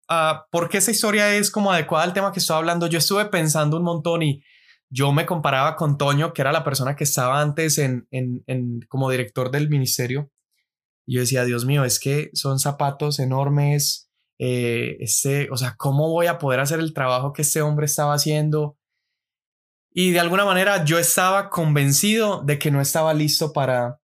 uh, 0.09 0.39
porque 0.51 0.79
esa 0.79 0.91
historia 0.91 1.33
es 1.35 1.51
como 1.51 1.71
adecuada 1.71 2.03
al 2.03 2.11
tema 2.11 2.33
que 2.33 2.39
estoy 2.39 2.57
hablando, 2.57 2.87
yo 2.87 2.97
estuve 2.97 3.23
pensando 3.27 3.77
un 3.77 3.83
montón 3.83 4.23
y 4.23 4.43
yo 4.89 5.11
me 5.11 5.25
comparaba 5.25 5.75
con 5.75 5.97
Toño, 5.97 6.33
que 6.33 6.41
era 6.41 6.51
la 6.51 6.63
persona 6.63 6.95
que 6.95 7.03
estaba 7.03 7.41
antes 7.41 7.77
en, 7.77 8.07
en, 8.11 8.43
en 8.47 8.81
como 8.87 9.09
director 9.09 9.51
del 9.51 9.69
ministerio. 9.69 10.31
Y 11.05 11.15
yo 11.15 11.21
decía, 11.21 11.45
Dios 11.45 11.65
mío, 11.65 11.85
es 11.85 11.99
que 11.99 12.29
son 12.33 12.59
zapatos 12.59 13.19
enormes. 13.19 14.09
Eh, 14.39 14.97
este, 14.99 15.49
o 15.51 15.57
sea, 15.57 15.75
¿cómo 15.77 16.09
voy 16.09 16.27
a 16.27 16.37
poder 16.37 16.59
hacer 16.59 16.79
el 16.79 16.93
trabajo 16.93 17.33
que 17.33 17.41
este 17.43 17.61
hombre 17.61 17.85
estaba 17.85 18.13
haciendo? 18.13 18.77
Y 19.91 20.11
de 20.11 20.19
alguna 20.19 20.45
manera 20.45 20.85
yo 20.85 20.99
estaba 20.99 21.49
convencido 21.49 22.43
de 22.43 22.59
que 22.59 22.71
no 22.71 22.79
estaba 22.79 23.13
listo 23.13 23.53
para, 23.53 23.99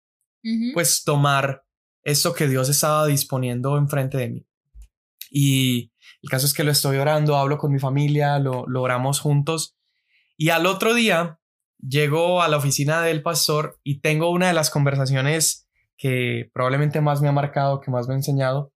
pues, 0.73 1.03
tomar 1.03 1.63
esto 2.03 2.33
que 2.33 2.47
Dios 2.47 2.69
estaba 2.69 3.05
disponiendo 3.07 3.77
enfrente 3.77 4.17
de 4.17 4.29
mí. 4.29 4.47
Y 5.29 5.91
el 6.21 6.29
caso 6.29 6.45
es 6.45 6.53
que 6.53 6.63
lo 6.63 6.71
estoy 6.71 6.97
orando, 6.97 7.35
hablo 7.35 7.57
con 7.57 7.71
mi 7.71 7.79
familia, 7.79 8.37
lo, 8.39 8.65
lo 8.67 8.81
oramos 8.81 9.19
juntos. 9.19 9.75
Y 10.41 10.49
al 10.49 10.65
otro 10.65 10.95
día 10.95 11.39
llego 11.77 12.41
a 12.41 12.47
la 12.47 12.57
oficina 12.57 13.03
del 13.03 13.21
pastor 13.21 13.79
y 13.83 14.01
tengo 14.01 14.31
una 14.31 14.47
de 14.47 14.55
las 14.55 14.71
conversaciones 14.71 15.69
que 15.99 16.49
probablemente 16.51 16.99
más 16.99 17.21
me 17.21 17.27
ha 17.27 17.31
marcado, 17.31 17.79
que 17.79 17.91
más 17.91 18.07
me 18.07 18.15
ha 18.15 18.17
enseñado. 18.17 18.73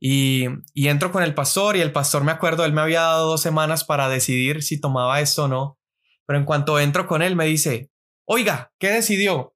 Y, 0.00 0.46
y 0.72 0.88
entro 0.88 1.12
con 1.12 1.22
el 1.22 1.34
pastor 1.34 1.76
y 1.76 1.82
el 1.82 1.92
pastor 1.92 2.24
me 2.24 2.32
acuerdo, 2.32 2.64
él 2.64 2.72
me 2.72 2.80
había 2.80 3.02
dado 3.02 3.28
dos 3.28 3.42
semanas 3.42 3.84
para 3.84 4.08
decidir 4.08 4.62
si 4.62 4.80
tomaba 4.80 5.20
esto 5.20 5.44
o 5.44 5.48
no. 5.48 5.78
Pero 6.24 6.38
en 6.38 6.46
cuanto 6.46 6.80
entro 6.80 7.06
con 7.06 7.20
él 7.20 7.36
me 7.36 7.44
dice, 7.44 7.90
oiga, 8.24 8.72
¿qué 8.78 8.88
decidió? 8.88 9.54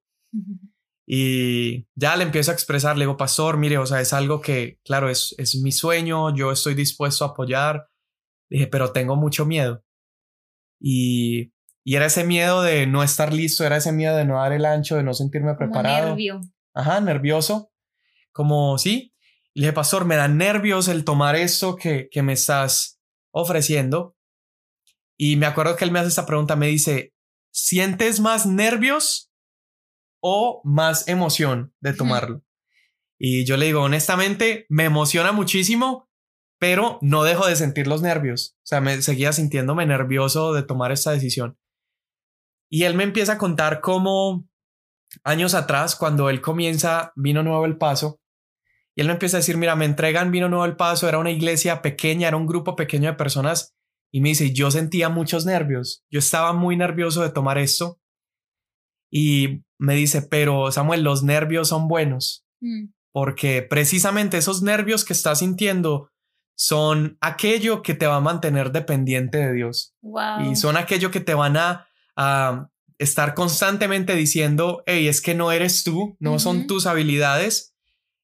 Y 1.07 1.87
ya 1.95 2.17
le 2.17 2.23
empiezo 2.23 2.51
a 2.51 2.53
expresar, 2.53 2.99
le 2.99 3.05
digo, 3.05 3.17
pastor, 3.17 3.57
mire, 3.57 3.79
o 3.79 3.87
sea, 3.87 3.99
es 3.99 4.13
algo 4.13 4.41
que, 4.41 4.77
claro, 4.85 5.09
es, 5.09 5.33
es 5.39 5.55
mi 5.55 5.71
sueño, 5.71 6.35
yo 6.35 6.51
estoy 6.51 6.75
dispuesto 6.75 7.25
a 7.25 7.29
apoyar. 7.29 7.87
Dije, 8.47 8.67
pero 8.67 8.91
tengo 8.91 9.15
mucho 9.15 9.47
miedo. 9.47 9.83
Y, 10.81 11.53
y 11.83 11.95
era 11.95 12.07
ese 12.07 12.23
miedo 12.23 12.61
de 12.61 12.87
no 12.87 13.03
estar 13.03 13.33
listo, 13.33 13.65
era 13.65 13.77
ese 13.77 13.91
miedo 13.91 14.15
de 14.17 14.25
no 14.25 14.37
dar 14.37 14.53
el 14.53 14.65
ancho, 14.65 14.95
de 14.97 15.03
no 15.03 15.13
sentirme 15.13 15.55
preparado. 15.55 16.09
nervio. 16.09 16.41
Ajá, 16.73 16.99
nervioso. 16.99 17.71
Como, 18.31 18.77
sí. 18.77 19.13
Y 19.53 19.59
le 19.59 19.67
dije, 19.67 19.73
pastor, 19.73 20.05
me 20.05 20.15
da 20.15 20.27
nervios 20.27 20.87
el 20.87 21.03
tomar 21.03 21.35
esto 21.35 21.75
que, 21.75 22.09
que 22.09 22.23
me 22.23 22.33
estás 22.33 22.99
ofreciendo. 23.31 24.15
Y 25.17 25.35
me 25.35 25.45
acuerdo 25.45 25.75
que 25.75 25.85
él 25.85 25.91
me 25.91 25.99
hace 25.99 26.09
esta 26.09 26.25
pregunta, 26.25 26.55
me 26.55 26.67
dice, 26.67 27.13
¿sientes 27.51 28.19
más 28.19 28.45
nervios 28.45 29.31
o 30.21 30.61
más 30.63 31.07
emoción 31.07 31.73
de 31.81 31.93
tomarlo. 31.93 32.43
Y 33.17 33.43
yo 33.43 33.57
le 33.57 33.65
digo, 33.65 33.81
honestamente, 33.81 34.65
me 34.69 34.85
emociona 34.85 35.31
muchísimo, 35.31 36.09
pero 36.61 36.99
no 37.01 37.23
dejo 37.23 37.47
de 37.47 37.55
sentir 37.55 37.87
los 37.87 38.03
nervios. 38.03 38.55
O 38.57 38.67
sea, 38.67 38.81
me 38.81 39.01
seguía 39.01 39.33
sintiéndome 39.33 39.83
nervioso 39.87 40.53
de 40.53 40.61
tomar 40.61 40.91
esta 40.91 41.09
decisión. 41.09 41.57
Y 42.69 42.83
él 42.83 42.93
me 42.93 43.03
empieza 43.03 43.33
a 43.33 43.37
contar 43.39 43.81
cómo 43.81 44.47
años 45.23 45.55
atrás, 45.55 45.95
cuando 45.95 46.29
él 46.29 46.39
comienza 46.39 47.13
Vino 47.15 47.41
Nuevo 47.41 47.65
el 47.65 47.79
Paso, 47.79 48.21
y 48.95 49.01
él 49.01 49.07
me 49.07 49.13
empieza 49.13 49.37
a 49.37 49.39
decir, 49.39 49.57
mira, 49.57 49.75
me 49.75 49.85
entregan 49.85 50.29
Vino 50.29 50.49
Nuevo 50.49 50.65
el 50.65 50.75
Paso, 50.75 51.09
era 51.09 51.17
una 51.17 51.31
iglesia 51.31 51.81
pequeña, 51.81 52.27
era 52.27 52.37
un 52.37 52.45
grupo 52.45 52.75
pequeño 52.75 53.09
de 53.09 53.17
personas, 53.17 53.75
y 54.13 54.21
me 54.21 54.29
dice, 54.29 54.53
yo 54.53 54.69
sentía 54.69 55.09
muchos 55.09 55.47
nervios, 55.47 56.05
yo 56.11 56.19
estaba 56.19 56.53
muy 56.53 56.77
nervioso 56.77 57.23
de 57.23 57.31
tomar 57.31 57.57
esto, 57.57 57.99
y 59.11 59.63
me 59.79 59.95
dice, 59.95 60.21
pero 60.21 60.71
Samuel, 60.71 61.01
los 61.01 61.23
nervios 61.23 61.69
son 61.69 61.87
buenos, 61.87 62.45
mm. 62.61 62.93
porque 63.11 63.63
precisamente 63.63 64.37
esos 64.37 64.61
nervios 64.61 65.03
que 65.03 65.13
estás 65.13 65.39
sintiendo 65.39 66.11
son 66.55 67.17
aquello 67.21 67.81
que 67.81 67.93
te 67.93 68.07
va 68.07 68.17
a 68.17 68.21
mantener 68.21 68.71
dependiente 68.71 69.37
de 69.37 69.53
Dios. 69.53 69.95
Y 70.45 70.55
son 70.55 70.77
aquello 70.77 71.11
que 71.11 71.19
te 71.19 71.33
van 71.33 71.57
a, 71.57 71.87
estar 72.99 73.33
constantemente 73.33 74.15
diciendo, 74.15 74.83
hey, 74.85 75.07
es 75.07 75.21
que 75.21 75.33
no 75.33 75.51
eres 75.51 75.83
tú, 75.83 76.15
no 76.19 76.37
son 76.37 76.67
tus 76.67 76.85
habilidades, 76.85 77.73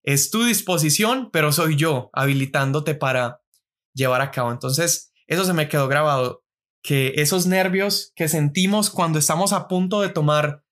es 0.03 0.29
tu 0.29 0.43
disposición, 0.43 1.31
pero 1.33 1.51
soy 1.51 1.75
yo 1.77 2.11
habilitándote 2.13 2.93
para 2.93 3.41
llevar 3.95 4.21
a 4.21 4.29
cabo. 4.29 4.51
Entonces, 4.51 5.11
eso 5.25 5.45
se 5.45 5.53
me 5.53 5.67
quedó 5.67 5.87
grabado, 5.87 6.43
que 6.83 7.13
esos 7.17 7.47
nervios 7.47 8.11
que 8.15 8.27
sentimos 8.27 8.91
cuando 8.91 9.17
estamos 9.17 9.51
a 9.51 9.67
punto 9.67 10.01
de 10.01 10.09
tomar 10.09 10.63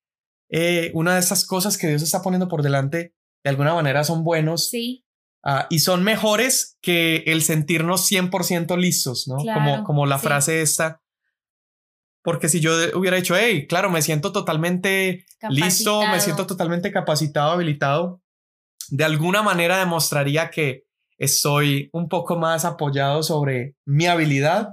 eh, 0.50 0.92
una 0.94 1.16
de 1.16 1.20
esas 1.20 1.46
cosas 1.46 1.78
que 1.78 1.88
Dios 1.88 2.02
está 2.02 2.22
poniendo 2.22 2.48
por 2.48 2.62
delante, 2.62 3.16
de 3.44 3.50
alguna 3.50 3.74
manera 3.74 4.04
son 4.04 4.24
buenos. 4.24 4.70
Sí. 4.70 5.05
Ah, 5.48 5.68
y 5.70 5.80
son 5.80 6.04
mejores 6.04 6.78
que 6.82 7.18
el 7.28 7.44
sentirnos 7.44 8.10
100% 8.10 8.78
listos, 8.78 9.28
¿no? 9.28 9.38
como, 9.38 9.84
como 9.84 10.08
la 10.08 10.18
frase 10.18 10.64
esta. 10.64 11.04
Porque 12.24 12.50
si 12.50 12.60
yo 12.60 12.72
hubiera 12.96 13.18
dicho, 13.18 13.36
hey, 13.38 13.68
claro, 13.68 13.92
me 13.92 14.02
siento 14.02 14.32
totalmente 14.32 15.24
listo, 15.48 16.02
me 16.08 16.20
siento 16.20 16.48
totalmente 16.48 16.92
capacitado, 16.92 17.52
habilitado, 17.52 18.24
de 18.90 19.04
alguna 19.04 19.44
manera 19.44 19.78
demostraría 19.78 20.50
que 20.50 20.88
estoy 21.20 21.90
un 21.94 22.10
poco 22.10 22.38
más 22.38 22.66
apoyado 22.66 23.22
sobre 23.22 23.76
mi 23.86 24.08
habilidad 24.08 24.70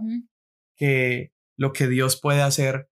que 0.74 1.34
lo 1.58 1.74
que 1.74 1.86
Dios 1.86 2.18
puede 2.18 2.40
hacer 2.40 2.88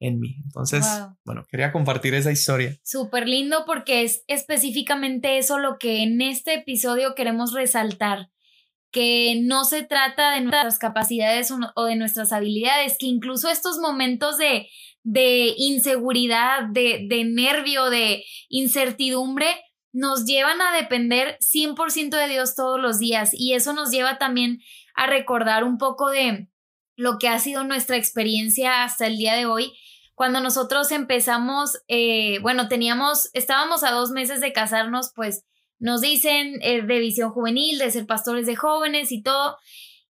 en 0.00 0.20
mí. 0.20 0.36
Entonces, 0.44 0.86
bueno, 1.24 1.44
quería 1.50 1.72
compartir 1.72 2.14
esa 2.14 2.32
historia. 2.32 2.76
Súper 2.84 3.28
lindo 3.28 3.64
porque 3.66 4.02
es 4.02 4.24
específicamente 4.26 5.38
eso 5.38 5.58
lo 5.58 5.78
que 5.78 6.02
en 6.02 6.20
este 6.20 6.54
episodio 6.54 7.14
queremos 7.14 7.52
resaltar, 7.52 8.30
que 8.90 9.40
no 9.42 9.64
se 9.64 9.82
trata 9.82 10.32
de 10.32 10.40
nuestras 10.40 10.78
capacidades 10.78 11.52
o 11.74 11.84
de 11.84 11.96
nuestras 11.96 12.32
habilidades, 12.32 12.96
que 12.98 13.06
incluso 13.06 13.50
estos 13.50 13.78
momentos 13.78 14.38
de, 14.38 14.68
de 15.02 15.54
inseguridad, 15.56 16.64
de, 16.70 17.06
de 17.08 17.24
nervio, 17.24 17.90
de 17.90 18.24
incertidumbre, 18.48 19.46
nos 19.92 20.26
llevan 20.26 20.60
a 20.60 20.76
depender 20.76 21.38
100% 21.40 22.10
de 22.10 22.28
Dios 22.28 22.54
todos 22.54 22.80
los 22.80 22.98
días 22.98 23.30
y 23.32 23.54
eso 23.54 23.72
nos 23.72 23.90
lleva 23.90 24.18
también 24.18 24.60
a 24.94 25.06
recordar 25.06 25.64
un 25.64 25.78
poco 25.78 26.10
de 26.10 26.48
lo 26.96 27.18
que 27.18 27.28
ha 27.28 27.38
sido 27.38 27.64
nuestra 27.64 27.96
experiencia 27.96 28.82
hasta 28.82 29.06
el 29.06 29.16
día 29.16 29.34
de 29.34 29.46
hoy. 29.46 29.72
Cuando 30.18 30.40
nosotros 30.40 30.90
empezamos, 30.90 31.80
eh, 31.86 32.40
bueno, 32.40 32.66
teníamos, 32.66 33.30
estábamos 33.34 33.84
a 33.84 33.92
dos 33.92 34.10
meses 34.10 34.40
de 34.40 34.52
casarnos, 34.52 35.12
pues 35.14 35.44
nos 35.78 36.00
dicen 36.00 36.58
eh, 36.60 36.82
de 36.82 36.98
visión 36.98 37.30
juvenil, 37.30 37.78
de 37.78 37.88
ser 37.92 38.04
pastores 38.04 38.44
de 38.44 38.56
jóvenes 38.56 39.12
y 39.12 39.22
todo. 39.22 39.58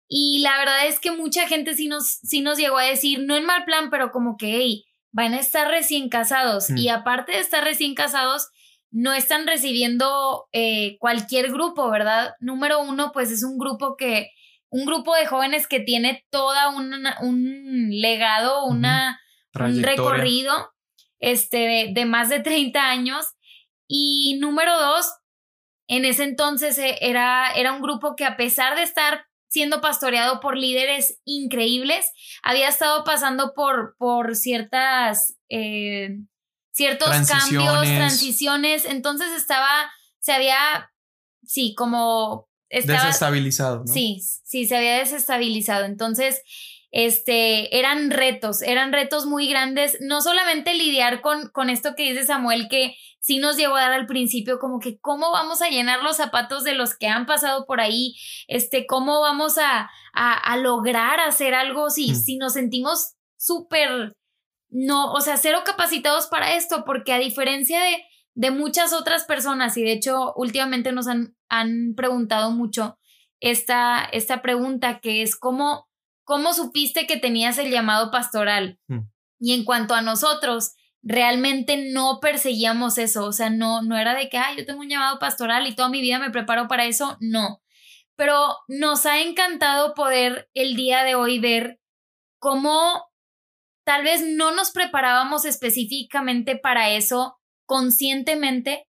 Y 0.08 0.38
la 0.38 0.56
verdad 0.56 0.86
es 0.86 0.98
que 0.98 1.10
mucha 1.10 1.46
gente 1.46 1.74
sí 1.74 1.88
nos, 1.88 2.20
sí 2.22 2.40
nos 2.40 2.56
llegó 2.56 2.78
a 2.78 2.84
decir, 2.84 3.20
no 3.20 3.36
en 3.36 3.44
mal 3.44 3.66
plan, 3.66 3.90
pero 3.90 4.10
como 4.10 4.38
que, 4.38 4.56
hey, 4.56 4.86
van 5.12 5.34
a 5.34 5.40
estar 5.40 5.68
recién 5.68 6.08
casados. 6.08 6.70
Mm. 6.70 6.78
Y 6.78 6.88
aparte 6.88 7.32
de 7.32 7.40
estar 7.40 7.62
recién 7.62 7.94
casados, 7.94 8.48
no 8.90 9.12
están 9.12 9.46
recibiendo 9.46 10.48
eh, 10.52 10.96
cualquier 11.00 11.52
grupo, 11.52 11.90
¿verdad? 11.90 12.32
Número 12.40 12.80
uno, 12.80 13.12
pues 13.12 13.30
es 13.30 13.44
un 13.44 13.58
grupo 13.58 13.94
que 13.98 14.30
un 14.70 14.86
grupo 14.86 15.14
de 15.14 15.26
jóvenes 15.26 15.66
que 15.66 15.80
tiene 15.80 16.24
toda 16.30 16.70
un 16.70 17.90
legado, 17.90 18.64
una, 18.64 19.20
un 19.54 19.82
recorrido 19.82 20.52
este, 21.18 21.92
de, 21.94 22.04
más 22.04 22.28
de 22.28 22.40
30 22.40 22.80
años. 22.88 23.26
Y 23.86 24.38
número 24.40 24.78
dos, 24.78 25.06
en 25.86 26.04
ese 26.04 26.24
entonces 26.24 26.78
eh, 26.78 26.98
era, 27.00 27.52
era 27.52 27.72
un 27.72 27.82
grupo 27.82 28.16
que 28.16 28.24
a 28.24 28.36
pesar 28.36 28.76
de 28.76 28.82
estar 28.82 29.26
siendo 29.48 29.80
pastoreado 29.80 30.40
por 30.40 30.56
líderes 30.56 31.20
increíbles, 31.24 32.12
había 32.42 32.68
estado 32.68 33.02
pasando 33.04 33.54
por, 33.54 33.96
por 33.96 34.36
ciertas, 34.36 35.36
eh, 35.48 36.18
ciertos 36.70 37.08
cambios, 37.26 37.82
transiciones, 37.82 38.84
entonces 38.84 39.32
estaba, 39.32 39.90
se 40.18 40.32
había, 40.32 40.92
sí, 41.44 41.74
como 41.74 42.48
desestabilizado. 42.70 43.86
Sí, 43.86 44.20
sí, 44.44 44.66
se 44.66 44.76
había 44.76 44.98
desestabilizado. 44.98 45.86
Entonces, 45.86 46.42
este, 46.90 47.78
eran 47.78 48.10
retos, 48.10 48.62
eran 48.62 48.92
retos 48.92 49.26
muy 49.26 49.48
grandes, 49.48 49.98
no 50.00 50.20
solamente 50.22 50.74
lidiar 50.74 51.20
con, 51.20 51.48
con 51.50 51.70
esto 51.70 51.94
que 51.96 52.10
dice 52.10 52.24
Samuel, 52.24 52.68
que 52.68 52.94
sí 53.20 53.38
nos 53.38 53.56
llevó 53.56 53.76
a 53.76 53.82
dar 53.82 53.92
al 53.92 54.06
principio 54.06 54.58
como 54.58 54.78
que 54.78 54.98
cómo 55.00 55.30
vamos 55.30 55.60
a 55.60 55.68
llenar 55.68 56.02
los 56.02 56.16
zapatos 56.16 56.64
de 56.64 56.74
los 56.74 56.96
que 56.96 57.08
han 57.08 57.26
pasado 57.26 57.66
por 57.66 57.80
ahí, 57.80 58.14
este, 58.46 58.86
cómo 58.86 59.20
vamos 59.20 59.58
a, 59.58 59.90
a, 60.14 60.56
lograr 60.56 61.20
hacer 61.20 61.54
algo 61.54 61.90
si, 61.90 62.14
si 62.14 62.36
nos 62.38 62.54
sentimos 62.54 63.14
súper, 63.36 64.14
no, 64.70 65.12
o 65.12 65.20
sea, 65.20 65.36
cero 65.36 65.60
capacitados 65.64 66.26
para 66.26 66.54
esto, 66.54 66.84
porque 66.86 67.12
a 67.12 67.18
diferencia 67.18 67.82
de, 67.82 68.02
de 68.34 68.50
muchas 68.50 68.92
otras 68.92 69.24
personas, 69.24 69.76
y 69.76 69.82
de 69.82 69.92
hecho 69.92 70.32
últimamente 70.34 70.92
nos 70.92 71.06
han, 71.06 71.36
han 71.48 71.94
preguntado 71.96 72.50
mucho 72.50 72.98
esta, 73.40 74.04
esta 74.04 74.42
pregunta 74.42 75.00
que 75.00 75.22
es 75.22 75.36
cómo, 75.36 75.87
cómo 76.28 76.52
supiste 76.52 77.06
que 77.06 77.16
tenías 77.16 77.56
el 77.56 77.70
llamado 77.70 78.10
pastoral. 78.10 78.78
Mm. 78.86 78.98
Y 79.40 79.54
en 79.54 79.64
cuanto 79.64 79.94
a 79.94 80.02
nosotros, 80.02 80.74
realmente 81.02 81.90
no 81.90 82.18
perseguíamos 82.20 82.98
eso, 82.98 83.24
o 83.24 83.32
sea, 83.32 83.48
no, 83.48 83.80
no 83.80 83.96
era 83.96 84.14
de 84.14 84.28
que, 84.28 84.36
ay, 84.36 84.58
yo 84.58 84.66
tengo 84.66 84.80
un 84.80 84.90
llamado 84.90 85.18
pastoral 85.18 85.66
y 85.66 85.74
toda 85.74 85.88
mi 85.88 86.02
vida 86.02 86.18
me 86.18 86.30
preparo 86.30 86.68
para 86.68 86.84
eso, 86.84 87.16
no. 87.20 87.62
Pero 88.14 88.58
nos 88.68 89.06
ha 89.06 89.22
encantado 89.22 89.94
poder 89.94 90.50
el 90.52 90.76
día 90.76 91.02
de 91.02 91.14
hoy 91.14 91.38
ver 91.38 91.80
cómo 92.38 93.06
tal 93.86 94.04
vez 94.04 94.22
no 94.22 94.50
nos 94.50 94.70
preparábamos 94.70 95.46
específicamente 95.46 96.56
para 96.56 96.90
eso 96.90 97.38
conscientemente, 97.64 98.86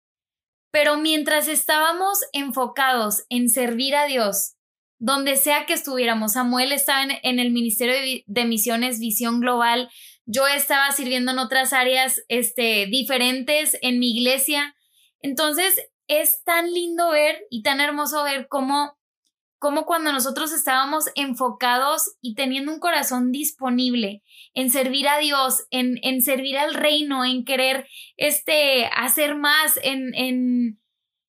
pero 0.71 0.97
mientras 0.97 1.47
estábamos 1.47 2.19
enfocados 2.33 3.23
en 3.29 3.47
servir 3.47 3.95
a 3.95 4.07
Dios, 4.07 4.57
donde 4.99 5.37
sea 5.37 5.65
que 5.65 5.73
estuviéramos, 5.73 6.33
Samuel 6.33 6.71
estaba 6.73 7.03
en, 7.03 7.39
el 7.39 7.51
Ministerio 7.51 7.95
de, 7.95 8.23
de, 8.27 8.45
Misiones 8.45 8.99
Visión 8.99 9.39
Global, 9.39 9.89
yo 10.25 10.45
estaba 10.45 10.91
sirviendo 10.91 11.31
en 11.31 11.39
otras 11.39 11.73
áreas 11.73 12.21
este, 12.27 12.85
diferentes 12.85 13.77
en 13.81 13.97
mi 13.97 14.11
iglesia. 14.11 14.75
Entonces, 15.21 15.89
es 16.07 16.43
tan 16.43 16.71
lindo 16.71 17.09
ver 17.11 17.39
y 17.49 17.63
tan 17.63 17.79
hermoso 17.79 18.23
ver 18.23 18.47
cómo, 18.49 18.97
cómo 19.57 19.85
cuando 19.85 20.11
nosotros 20.11 20.51
estábamos 20.51 21.05
enfocados 21.15 22.15
y 22.21 22.35
teniendo 22.35 22.71
un 22.71 22.79
corazón 22.79 23.31
disponible 23.31 24.23
en 24.53 24.69
servir 24.69 25.07
a 25.07 25.17
Dios, 25.17 25.65
en, 25.71 25.97
en 26.03 26.21
servir 26.21 26.57
al 26.57 26.73
reino, 26.73 27.25
en 27.25 27.45
querer 27.45 27.87
este, 28.17 28.85
hacer 28.95 29.35
más, 29.35 29.79
en, 29.81 30.13
en, 30.13 30.79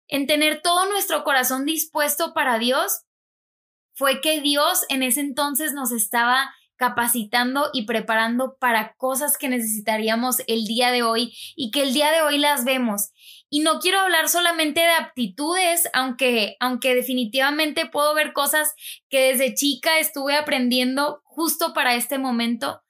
en 0.09 0.27
tener 0.27 0.63
todo 0.63 0.89
nuestro 0.89 1.25
corazón 1.25 1.65
dispuesto 1.65 2.33
para 2.33 2.59
Dios, 2.59 3.05
fue 4.01 4.23
que 4.23 4.41
Dios 4.41 4.87
en 4.89 5.03
ese 5.03 5.21
entonces 5.21 5.75
nos 5.75 5.93
estaba 5.93 6.55
capacitando 6.77 7.69
y 7.75 7.85
preparando 7.85 8.57
para 8.59 8.95
cosas 8.95 9.37
que 9.37 9.51
necesitaríamos 9.51 10.37
el 10.47 10.65
día 10.65 10.91
de 10.91 11.03
hoy 11.03 11.37
y 11.55 11.71
que 11.71 11.83
el 11.83 11.93
día 11.93 12.11
de 12.11 12.23
hoy 12.23 12.39
las 12.39 12.65
vemos. 12.65 13.11
Y 13.51 13.61
no 13.61 13.79
quiero 13.79 14.01
hablar 14.01 14.31
solamente 14.31 14.81
de 14.81 14.93
aptitudes, 14.93 15.87
aunque, 15.93 16.57
aunque 16.61 16.95
definitivamente 16.95 17.85
puedo 17.85 18.15
ver 18.15 18.33
cosas 18.33 18.73
que 19.11 19.33
desde 19.33 19.53
chica 19.55 19.99
estuve 19.99 20.35
aprendiendo 20.35 21.21
justo 21.25 21.75
para 21.75 21.95
este 21.95 22.17
momento. 22.17 22.81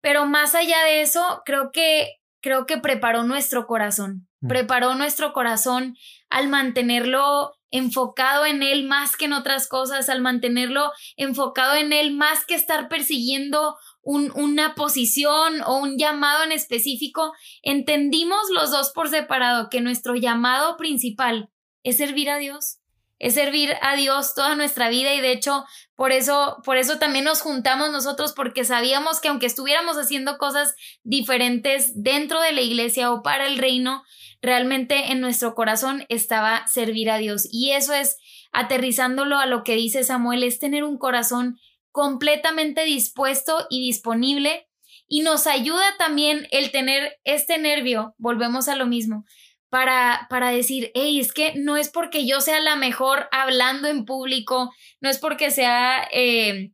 Pero 0.00 0.26
más 0.26 0.54
allá 0.54 0.80
de 0.84 1.02
eso, 1.02 1.42
creo 1.44 1.72
que, 1.72 2.20
creo 2.40 2.66
que 2.66 2.78
preparó 2.78 3.24
nuestro 3.24 3.66
corazón. 3.66 4.28
Mm. 4.42 4.46
Preparó 4.46 4.94
nuestro 4.94 5.32
corazón 5.32 5.96
al 6.30 6.46
mantenerlo 6.46 7.56
enfocado 7.74 8.46
en 8.46 8.62
Él 8.62 8.84
más 8.84 9.16
que 9.16 9.24
en 9.24 9.32
otras 9.32 9.66
cosas, 9.66 10.08
al 10.08 10.20
mantenerlo 10.20 10.92
enfocado 11.16 11.74
en 11.74 11.92
Él 11.92 12.12
más 12.12 12.44
que 12.44 12.54
estar 12.54 12.88
persiguiendo 12.88 13.76
un, 14.00 14.30
una 14.36 14.76
posición 14.76 15.60
o 15.66 15.78
un 15.78 15.98
llamado 15.98 16.44
en 16.44 16.52
específico, 16.52 17.32
entendimos 17.62 18.42
los 18.54 18.70
dos 18.70 18.92
por 18.94 19.08
separado 19.08 19.70
que 19.70 19.80
nuestro 19.80 20.14
llamado 20.14 20.76
principal 20.76 21.50
es 21.82 21.96
servir 21.96 22.30
a 22.30 22.38
Dios, 22.38 22.78
es 23.18 23.34
servir 23.34 23.74
a 23.82 23.96
Dios 23.96 24.34
toda 24.34 24.54
nuestra 24.54 24.88
vida 24.88 25.12
y 25.12 25.20
de 25.20 25.32
hecho 25.32 25.64
por 25.96 26.12
eso 26.12 26.58
por 26.64 26.76
eso 26.76 26.98
también 26.98 27.24
nos 27.24 27.40
juntamos 27.40 27.90
nosotros 27.90 28.34
porque 28.34 28.64
sabíamos 28.64 29.20
que 29.20 29.28
aunque 29.28 29.46
estuviéramos 29.46 29.96
haciendo 29.96 30.38
cosas 30.38 30.76
diferentes 31.02 31.92
dentro 31.96 32.40
de 32.40 32.52
la 32.52 32.60
iglesia 32.60 33.10
o 33.10 33.22
para 33.22 33.46
el 33.46 33.58
reino, 33.58 34.04
realmente 34.44 35.12
en 35.12 35.20
nuestro 35.20 35.54
corazón 35.54 36.04
estaba 36.08 36.66
servir 36.66 37.10
a 37.10 37.18
Dios. 37.18 37.48
Y 37.50 37.72
eso 37.72 37.92
es, 37.92 38.18
aterrizándolo 38.52 39.38
a 39.38 39.46
lo 39.46 39.64
que 39.64 39.74
dice 39.74 40.04
Samuel, 40.04 40.44
es 40.44 40.58
tener 40.58 40.84
un 40.84 40.98
corazón 40.98 41.58
completamente 41.90 42.84
dispuesto 42.84 43.66
y 43.70 43.84
disponible. 43.84 44.68
Y 45.06 45.20
nos 45.20 45.46
ayuda 45.46 45.84
también 45.98 46.46
el 46.50 46.70
tener 46.70 47.18
este 47.24 47.58
nervio, 47.58 48.14
volvemos 48.18 48.68
a 48.68 48.76
lo 48.76 48.86
mismo, 48.86 49.24
para, 49.68 50.26
para 50.30 50.50
decir, 50.50 50.92
hey, 50.94 51.18
es 51.18 51.32
que 51.32 51.54
no 51.56 51.76
es 51.76 51.88
porque 51.88 52.26
yo 52.26 52.40
sea 52.40 52.60
la 52.60 52.76
mejor 52.76 53.28
hablando 53.32 53.88
en 53.88 54.04
público, 54.04 54.72
no 55.00 55.10
es 55.10 55.18
porque 55.18 55.50
sea 55.50 56.08
eh, 56.12 56.70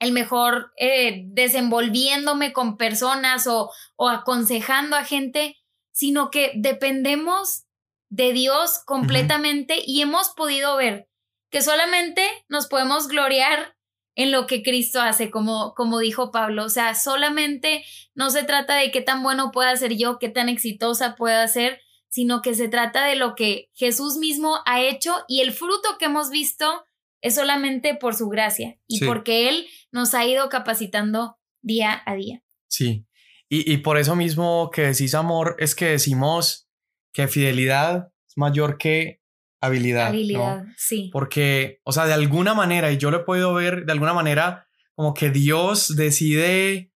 el 0.00 0.12
mejor 0.12 0.72
eh, 0.76 1.22
desenvolviéndome 1.26 2.52
con 2.52 2.76
personas 2.76 3.46
o, 3.46 3.70
o 3.96 4.08
aconsejando 4.08 4.96
a 4.96 5.04
gente, 5.04 5.56
sino 5.92 6.30
que 6.30 6.52
dependemos 6.54 7.64
de 8.08 8.32
Dios 8.32 8.80
completamente 8.84 9.82
y 9.86 10.02
hemos 10.02 10.30
podido 10.30 10.76
ver 10.76 11.08
que 11.50 11.62
solamente 11.62 12.26
nos 12.48 12.66
podemos 12.66 13.08
gloriar 13.08 13.76
en 14.14 14.30
lo 14.30 14.46
que 14.46 14.62
Cristo 14.62 15.00
hace, 15.00 15.30
como, 15.30 15.74
como 15.74 15.98
dijo 15.98 16.30
Pablo. 16.30 16.64
O 16.64 16.68
sea, 16.68 16.94
solamente 16.94 17.84
no 18.14 18.30
se 18.30 18.44
trata 18.44 18.76
de 18.76 18.90
qué 18.90 19.00
tan 19.00 19.22
bueno 19.22 19.50
pueda 19.52 19.74
ser 19.76 19.96
yo, 19.96 20.18
qué 20.18 20.28
tan 20.28 20.48
exitosa 20.48 21.14
pueda 21.14 21.46
ser, 21.48 21.80
sino 22.08 22.42
que 22.42 22.54
se 22.54 22.68
trata 22.68 23.06
de 23.06 23.16
lo 23.16 23.34
que 23.34 23.70
Jesús 23.72 24.16
mismo 24.16 24.58
ha 24.66 24.82
hecho 24.82 25.24
y 25.28 25.40
el 25.40 25.52
fruto 25.52 25.96
que 25.98 26.06
hemos 26.06 26.30
visto 26.30 26.84
es 27.22 27.36
solamente 27.36 27.94
por 27.94 28.14
su 28.14 28.28
gracia 28.28 28.78
y 28.86 29.04
porque 29.06 29.48
Él 29.48 29.66
nos 29.92 30.12
ha 30.12 30.26
ido 30.26 30.48
capacitando 30.48 31.38
día 31.62 32.02
a 32.04 32.14
día. 32.14 32.42
Sí, 32.68 33.06
y, 33.54 33.76
por 33.78 33.98
eso 33.98 34.16
mismo 34.16 34.70
que 34.70 34.80
decís 34.80 35.14
amor, 35.14 35.56
es 35.58 35.74
que 35.74 35.84
decimos 35.84 36.70
que 37.12 37.28
fidelidad 37.28 38.10
es 38.26 38.38
mayor 38.38 38.78
que 38.78 39.20
habilidad. 39.60 40.06
Habilidad, 40.06 40.64
sí. 40.78 41.10
Porque, 41.12 41.78
o 41.84 41.92
sea, 41.92 42.06
de 42.06 42.14
alguna 42.14 42.54
manera, 42.54 42.90
y 42.90 42.96
yo 42.96 43.10
lo 43.10 43.18
he 43.18 43.24
podido 43.24 43.52
ver 43.52 43.84
de 43.84 43.92
alguna 43.92 44.14
manera, 44.14 44.66
como 44.94 45.12
que 45.12 45.28
Dios 45.28 45.96
decide 45.96 46.94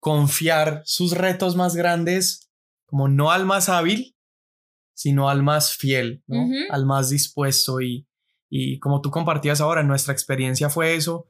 confiar 0.00 0.80
sus 0.86 1.12
retos 1.12 1.54
más 1.54 1.76
grandes 1.76 2.50
como 2.86 3.08
no 3.08 3.30
al 3.30 3.44
más 3.44 3.68
hábil, 3.68 4.16
sino 4.94 5.28
al 5.28 5.42
más 5.42 5.74
fiel, 5.74 6.22
¿no? 6.26 6.46
al 6.70 6.86
más 6.86 7.10
dispuesto. 7.10 7.82
Y, 7.82 8.08
y 8.48 8.78
como 8.78 9.02
tú 9.02 9.10
compartías 9.10 9.60
ahora, 9.60 9.82
nuestra 9.82 10.14
experiencia 10.14 10.70
fue 10.70 10.94
eso. 10.94 11.28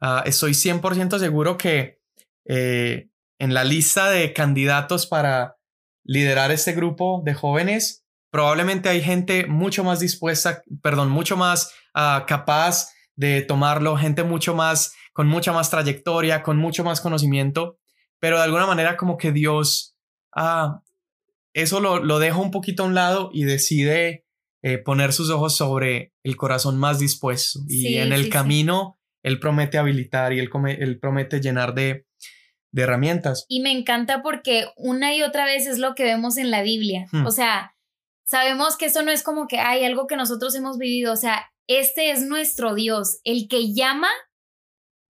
Uh, 0.00 0.22
estoy 0.24 0.52
100% 0.52 1.18
seguro 1.18 1.58
que 1.58 2.00
eh, 2.46 3.09
en 3.40 3.54
la 3.54 3.64
lista 3.64 4.10
de 4.10 4.32
candidatos 4.34 5.06
para 5.06 5.56
liderar 6.04 6.50
este 6.52 6.72
grupo 6.72 7.22
de 7.24 7.32
jóvenes, 7.32 8.04
probablemente 8.30 8.90
hay 8.90 9.00
gente 9.00 9.46
mucho 9.46 9.82
más 9.82 9.98
dispuesta, 9.98 10.62
perdón, 10.82 11.10
mucho 11.10 11.38
más 11.38 11.72
ah, 11.94 12.26
capaz 12.28 12.90
de 13.16 13.40
tomarlo, 13.40 13.96
gente 13.96 14.24
mucho 14.24 14.54
más, 14.54 14.94
con 15.14 15.26
mucha 15.26 15.52
más 15.52 15.70
trayectoria, 15.70 16.42
con 16.42 16.58
mucho 16.58 16.84
más 16.84 17.00
conocimiento, 17.00 17.78
pero 18.18 18.36
de 18.36 18.44
alguna 18.44 18.66
manera 18.66 18.98
como 18.98 19.16
que 19.16 19.32
Dios, 19.32 19.96
ah, 20.36 20.82
eso 21.54 21.80
lo, 21.80 21.98
lo 21.98 22.18
deja 22.18 22.36
un 22.36 22.50
poquito 22.50 22.82
a 22.82 22.86
un 22.86 22.94
lado 22.94 23.30
y 23.32 23.44
decide 23.44 24.26
eh, 24.62 24.76
poner 24.76 25.14
sus 25.14 25.30
ojos 25.30 25.56
sobre 25.56 26.12
el 26.22 26.36
corazón 26.36 26.78
más 26.78 26.98
dispuesto. 26.98 27.60
Y 27.66 27.96
en 27.96 28.12
el 28.12 28.28
camino, 28.28 29.00
Él 29.22 29.40
promete 29.40 29.78
habilitar 29.78 30.34
y 30.34 30.40
él, 30.40 30.50
él 30.78 31.00
promete 31.00 31.40
llenar 31.40 31.74
de, 31.74 32.06
de 32.72 32.82
herramientas. 32.82 33.44
Y 33.48 33.60
me 33.60 33.72
encanta 33.72 34.22
porque 34.22 34.68
una 34.76 35.14
y 35.14 35.22
otra 35.22 35.44
vez 35.44 35.66
es 35.66 35.78
lo 35.78 35.94
que 35.94 36.04
vemos 36.04 36.36
en 36.36 36.50
la 36.50 36.62
Biblia. 36.62 37.06
Hmm. 37.12 37.26
O 37.26 37.30
sea, 37.30 37.74
sabemos 38.24 38.76
que 38.76 38.86
eso 38.86 39.02
no 39.02 39.10
es 39.10 39.22
como 39.22 39.48
que 39.48 39.58
hay 39.58 39.84
algo 39.84 40.06
que 40.06 40.16
nosotros 40.16 40.54
hemos 40.54 40.78
vivido. 40.78 41.12
O 41.12 41.16
sea, 41.16 41.50
este 41.66 42.10
es 42.10 42.22
nuestro 42.22 42.74
Dios, 42.74 43.20
el 43.24 43.48
que 43.48 43.72
llama, 43.74 44.08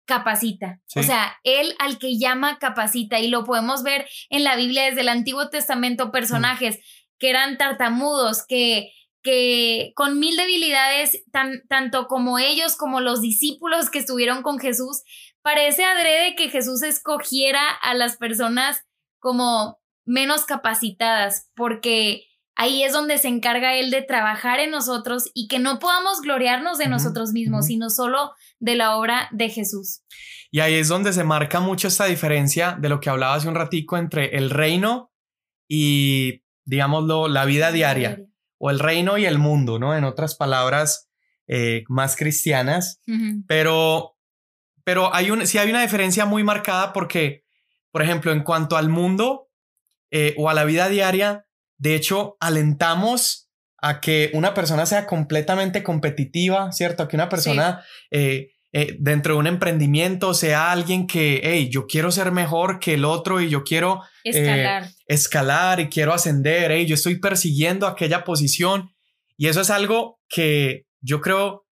capacita. 0.06 0.82
O 0.96 1.04
sea, 1.04 1.38
Él 1.44 1.74
al 1.80 1.98
que 1.98 2.18
llama, 2.18 2.60
capacita. 2.60 3.20
Y 3.20 3.28
lo 3.28 3.44
podemos 3.44 3.84
ver 3.84 4.08
en 4.30 4.44
la 4.44 4.56
Biblia 4.56 4.84
desde 4.84 5.02
el 5.02 5.10
Antiguo 5.10 5.50
Testamento, 5.50 6.12
personajes 6.12 6.80
que 7.18 7.30
eran 7.30 7.58
tartamudos, 7.58 8.46
que 8.46 8.92
que 9.26 9.92
con 9.96 10.20
mil 10.20 10.38
debilidades, 10.38 11.24
tan, 11.32 11.64
tanto 11.68 12.06
como 12.08 12.38
ellos 12.38 12.76
como 12.76 13.02
los 13.02 13.22
discípulos 13.22 13.90
que 13.90 13.98
estuvieron 13.98 14.44
con 14.44 14.60
Jesús, 14.60 15.02
parece 15.46 15.86
adrede 15.86 16.34
que 16.36 16.50
Jesús 16.50 16.82
escogiera 16.82 17.62
a 17.84 17.94
las 17.94 18.18
personas 18.18 18.84
como 19.20 19.78
menos 20.04 20.44
capacitadas, 20.46 21.52
porque 21.56 22.24
ahí 22.56 22.82
es 22.82 22.94
donde 22.94 23.20
se 23.20 23.28
encarga 23.28 23.76
Él 23.76 23.92
de 23.92 24.02
trabajar 24.02 24.60
en 24.60 24.72
nosotros 24.72 25.30
y 25.36 25.48
que 25.48 25.60
no 25.60 25.78
podamos 25.78 26.22
gloriarnos 26.22 26.80
de 26.80 26.88
nosotros 26.88 27.32
mismos, 27.32 27.68
sino 27.68 27.92
solo 27.92 28.32
de 28.58 28.74
la 28.74 28.98
obra 28.98 29.30
de 29.34 29.50
Jesús. 29.50 30.02
Y 30.50 30.62
ahí 30.62 30.74
es 30.74 30.88
donde 30.88 31.14
se 31.14 31.24
marca 31.24 31.60
mucho 31.60 31.90
esta 31.90 32.06
diferencia 32.06 32.76
de 32.82 32.90
lo 32.90 33.00
que 33.00 33.12
hablaba 33.12 33.36
hace 33.36 33.48
un 33.48 33.54
ratico 33.54 33.98
entre 33.98 34.38
el 34.38 34.50
reino 34.50 35.12
y, 35.70 36.42
digámoslo, 36.64 37.28
la 37.28 37.46
vida 37.46 37.72
diaria, 37.72 38.20
o 38.58 38.72
el 38.72 38.80
reino 38.80 39.20
y 39.20 39.26
el 39.26 39.38
mundo, 39.38 39.78
¿no? 39.78 39.96
En 39.96 40.06
otras 40.06 40.34
palabras 40.34 41.08
eh, 41.48 41.84
más 41.88 42.16
cristianas, 42.16 43.00
pero 43.46 44.15
pero 44.86 45.14
hay 45.14 45.32
un, 45.32 45.46
sí 45.46 45.58
hay 45.58 45.70
una 45.70 45.82
diferencia 45.82 46.26
muy 46.26 46.46
marcada 46.46 46.94
porque, 46.94 47.44
por 47.92 48.02
ejemplo, 48.02 48.32
en 48.32 48.44
cuanto 48.44 48.78
al 48.78 48.88
mundo 48.88 49.50
eh, 50.12 50.34
o 50.38 50.50
a 50.50 50.54
la 50.54 50.64
vida 50.64 50.88
diaria, 50.88 51.46
de 51.78 51.96
hecho, 51.96 52.38
alentamos 52.40 53.50
a 53.80 54.00
que 54.00 54.32
una 54.34 54.54
persona 54.54 54.86
sea 54.86 55.06
completamente 55.06 55.84
competitiva, 55.84 56.72
¿cierto? 56.72 57.04
A 57.04 57.08
que 57.08 57.18
una 57.18 57.28
persona 57.28 57.84
eh, 58.12 58.52
eh, 58.72 58.96
dentro 59.00 59.34
de 59.34 59.40
un 59.40 59.48
emprendimiento, 59.48 60.34
sea 60.34 60.72
alguien 60.72 61.08
que, 61.08 61.42
hey, 61.44 61.70
yo 61.72 61.88
quiero 61.88 62.12
ser 62.12 62.32
mejor 62.32 62.80
que 62.80 62.94
el 62.94 63.06
otro 63.06 63.42
y 63.42 63.50
yo 63.50 63.64
quiero 63.64 64.02
escalar, 64.24 64.90
escalar 65.08 65.80
y 65.80 65.90
quiero 65.90 66.14
ascender, 66.14 66.72
hey, 66.72 66.86
yo 66.86 66.96
estoy 66.96 67.20
persiguiendo 67.20 67.88
aquella 67.88 68.24
posición 68.24 68.94
y 69.38 69.48
eso 69.48 69.62
es 69.62 69.70
algo 69.70 70.20
que 70.30 70.86
yo 71.02 71.22
creo, 71.22 71.66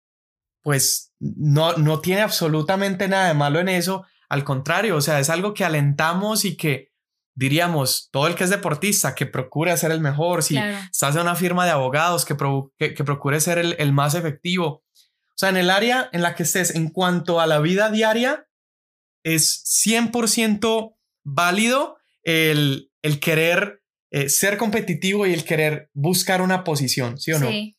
pues 0.61 1.12
no, 1.35 1.73
no 1.73 1.99
tiene 1.99 2.21
absolutamente 2.21 3.07
nada 3.07 3.27
de 3.27 3.33
malo 3.33 3.59
en 3.59 3.69
eso, 3.69 4.05
al 4.29 4.43
contrario, 4.43 4.97
o 4.97 5.01
sea, 5.01 5.19
es 5.19 5.29
algo 5.29 5.53
que 5.53 5.63
alentamos 5.63 6.43
y 6.43 6.57
que 6.57 6.91
diríamos, 7.35 8.09
todo 8.11 8.27
el 8.27 8.35
que 8.35 8.43
es 8.43 8.49
deportista, 8.49 9.15
que 9.15 9.25
procure 9.25 9.75
ser 9.77 9.91
el 9.91 10.01
mejor, 10.01 10.43
si 10.43 10.57
estás 10.57 11.15
en 11.15 11.21
una 11.21 11.35
firma 11.35 11.65
de 11.65 11.71
abogados, 11.71 12.25
que, 12.25 12.35
que, 12.77 13.03
procure 13.03 13.39
ser 13.39 13.57
el, 13.57 13.75
el, 13.79 13.91
más 13.91 14.13
efectivo. 14.13 14.83
O 15.29 15.37
sea, 15.37 15.49
en 15.49 15.57
el 15.57 15.69
área 15.69 16.09
en 16.11 16.21
la 16.21 16.35
que 16.35 16.43
estés, 16.43 16.75
en 16.75 16.89
cuanto 16.89 17.39
a 17.39 17.47
la 17.47 17.59
vida 17.59 17.89
diaria, 17.89 18.47
es 19.23 19.63
100% 19.85 20.95
válido 21.23 21.97
el, 22.23 22.91
el 23.01 23.19
querer 23.19 23.81
eh, 24.11 24.29
ser 24.29 24.57
competitivo 24.57 25.25
y 25.25 25.33
el 25.33 25.43
querer 25.43 25.89
buscar 25.93 26.41
una 26.41 26.63
posición, 26.63 27.17
¿sí 27.17 27.31
o 27.31 27.39
no? 27.39 27.49
Sí. 27.49 27.77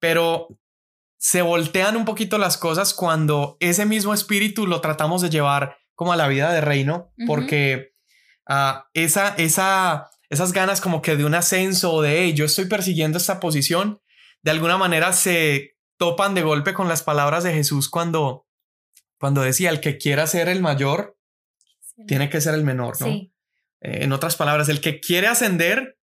Pero 0.00 0.48
se 1.22 1.40
voltean 1.40 1.96
un 1.96 2.04
poquito 2.04 2.36
las 2.36 2.58
cosas 2.58 2.92
cuando 2.92 3.56
ese 3.60 3.86
mismo 3.86 4.12
espíritu 4.12 4.66
lo 4.66 4.80
tratamos 4.80 5.22
de 5.22 5.30
llevar 5.30 5.78
como 5.94 6.12
a 6.12 6.16
la 6.16 6.26
vida 6.26 6.52
de 6.52 6.60
reino, 6.60 7.12
porque 7.28 7.94
uh, 8.48 8.82
esa, 8.92 9.36
esa, 9.36 10.10
esas 10.30 10.52
ganas 10.52 10.80
como 10.80 11.00
que 11.00 11.14
de 11.14 11.24
un 11.24 11.36
ascenso 11.36 11.92
o 11.92 12.02
de, 12.02 12.24
hey, 12.24 12.32
yo 12.34 12.44
estoy 12.44 12.64
persiguiendo 12.64 13.18
esta 13.18 13.38
posición, 13.38 14.00
de 14.42 14.50
alguna 14.50 14.76
manera 14.78 15.12
se 15.12 15.76
topan 15.96 16.34
de 16.34 16.42
golpe 16.42 16.74
con 16.74 16.88
las 16.88 17.04
palabras 17.04 17.44
de 17.44 17.52
Jesús 17.52 17.88
cuando, 17.88 18.48
cuando 19.16 19.42
decía, 19.42 19.70
el 19.70 19.78
que 19.78 19.98
quiera 19.98 20.26
ser 20.26 20.48
el 20.48 20.60
mayor, 20.60 21.16
tiene 22.08 22.30
que 22.30 22.40
ser 22.40 22.54
el 22.54 22.64
menor, 22.64 23.00
¿no? 23.00 23.06
Sí. 23.06 23.32
Eh, 23.80 24.02
en 24.02 24.12
otras 24.12 24.34
palabras, 24.34 24.68
el 24.68 24.80
que 24.80 24.98
quiere 24.98 25.28
ascender, 25.28 26.00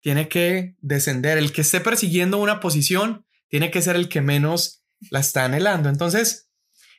tiene 0.00 0.28
que 0.30 0.76
descender. 0.78 1.36
El 1.36 1.52
que 1.52 1.60
esté 1.60 1.82
persiguiendo 1.82 2.38
una 2.38 2.58
posición, 2.60 3.25
tiene 3.48 3.70
que 3.70 3.82
ser 3.82 3.96
el 3.96 4.08
que 4.08 4.20
menos 4.20 4.84
la 5.10 5.20
está 5.20 5.44
anhelando. 5.44 5.88
Entonces, 5.88 6.46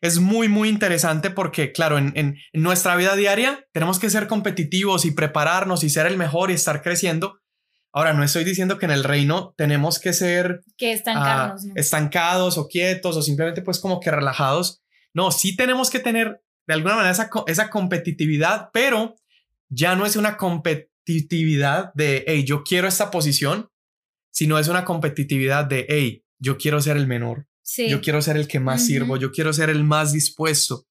es 0.02 0.20
muy, 0.20 0.48
muy 0.48 0.70
interesante 0.70 1.30
porque, 1.30 1.72
claro, 1.72 1.98
en, 1.98 2.38
nuestra 2.54 2.96
vida 2.96 3.16
diaria 3.16 3.66
tenemos 3.72 4.00
que 4.00 4.10
ser 4.10 4.28
competitivos 4.28 5.06
y 5.06 5.12
prepararnos 5.12 5.84
y 5.84 5.90
ser 5.90 6.06
el 6.06 6.18
mejor 6.18 6.52
y 6.52 6.54
estar 6.54 6.82
creciendo. 6.82 7.40
Ahora, 7.92 8.14
no 8.14 8.24
estoy 8.24 8.44
diciendo 8.44 8.78
que 8.78 8.86
en 8.86 8.92
el 8.92 9.04
reino 9.04 9.56
tenemos 9.58 10.00
que 10.00 10.14
ser 10.14 10.62
que 10.78 11.02
ah, 11.08 11.56
estancados 11.76 12.58
o 12.58 12.68
quietos 12.68 13.18
o 13.18 13.22
simplemente 13.22 13.62
pues 13.62 13.80
como 13.80 14.00
que 14.00 14.12
relajados. 14.12 14.84
No, 15.14 15.32
sí 15.32 15.56
tenemos 15.56 15.90
que 15.90 16.00
tener 16.00 16.44
de 16.68 16.74
alguna 16.74 16.96
manera 16.96 17.12
esa, 17.12 17.30
esa 17.48 17.70
competitividad, 17.70 18.70
pero 18.72 19.16
ya 19.70 19.96
no 19.96 20.06
es 20.06 20.16
una 20.16 20.38
competitividad 20.38 21.92
de, 21.96 22.24
hey, 22.28 22.44
yo 22.46 22.64
quiero 22.64 22.88
esta 22.88 23.10
posición, 23.10 23.70
sino 24.32 24.60
es 24.60 24.68
una 24.68 24.86
competitividad 24.86 25.66
de, 25.66 25.86
hey, 25.90 26.24
yo 26.40 26.58
quiero 26.58 26.82
ser 26.82 26.98
el 26.98 27.08
menor. 27.08 27.48
Yo 27.90 28.00
quiero 28.00 28.22
ser 28.22 28.38
el 28.38 28.48
que 28.48 28.62
más 28.62 28.86
sirvo, 28.86 29.18
yo 29.18 29.32
quiero 29.32 29.52
ser 29.52 29.70
el 29.70 29.84
más 29.84 30.14
dispuesto. 30.14 30.88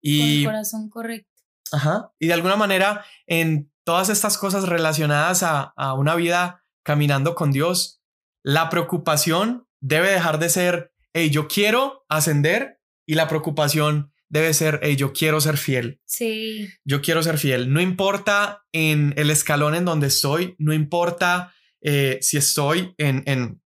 Y, 0.00 0.20
Con 0.20 0.28
el 0.28 0.44
corazón 0.46 0.88
correcto. 0.88 1.30
Ajá. 1.70 2.12
Y 2.18 2.28
de 2.28 2.32
alguna 2.32 2.56
manera, 2.56 3.04
en 3.26 3.70
todas 3.84 4.08
estas 4.08 4.38
cosas 4.38 4.66
relacionadas 4.66 5.42
a, 5.42 5.74
a 5.76 5.92
una 5.92 6.14
vida 6.14 6.64
caminando 6.82 7.34
con 7.34 7.52
Dios, 7.52 8.00
la 8.42 8.70
preocupación 8.70 9.66
debe 9.80 10.10
dejar 10.10 10.38
de 10.38 10.48
ser, 10.48 10.92
hey, 11.12 11.28
yo 11.28 11.46
quiero 11.46 12.06
ascender, 12.08 12.80
y 13.06 13.14
la 13.14 13.28
preocupación 13.28 14.12
debe 14.28 14.54
ser, 14.54 14.80
hey, 14.82 14.96
yo 14.96 15.12
quiero 15.12 15.40
ser 15.40 15.56
fiel. 15.56 16.00
Sí. 16.06 16.68
Yo 16.84 17.02
quiero 17.02 17.22
ser 17.22 17.38
fiel. 17.38 17.72
No 17.72 17.80
importa 17.80 18.64
en 18.72 19.14
el 19.16 19.30
escalón 19.30 19.74
en 19.74 19.84
donde 19.84 20.08
estoy, 20.08 20.56
no 20.58 20.72
importa 20.72 21.54
eh, 21.82 22.18
si 22.20 22.36
estoy 22.36 22.94
en, 22.98 23.22
en, 23.26 23.62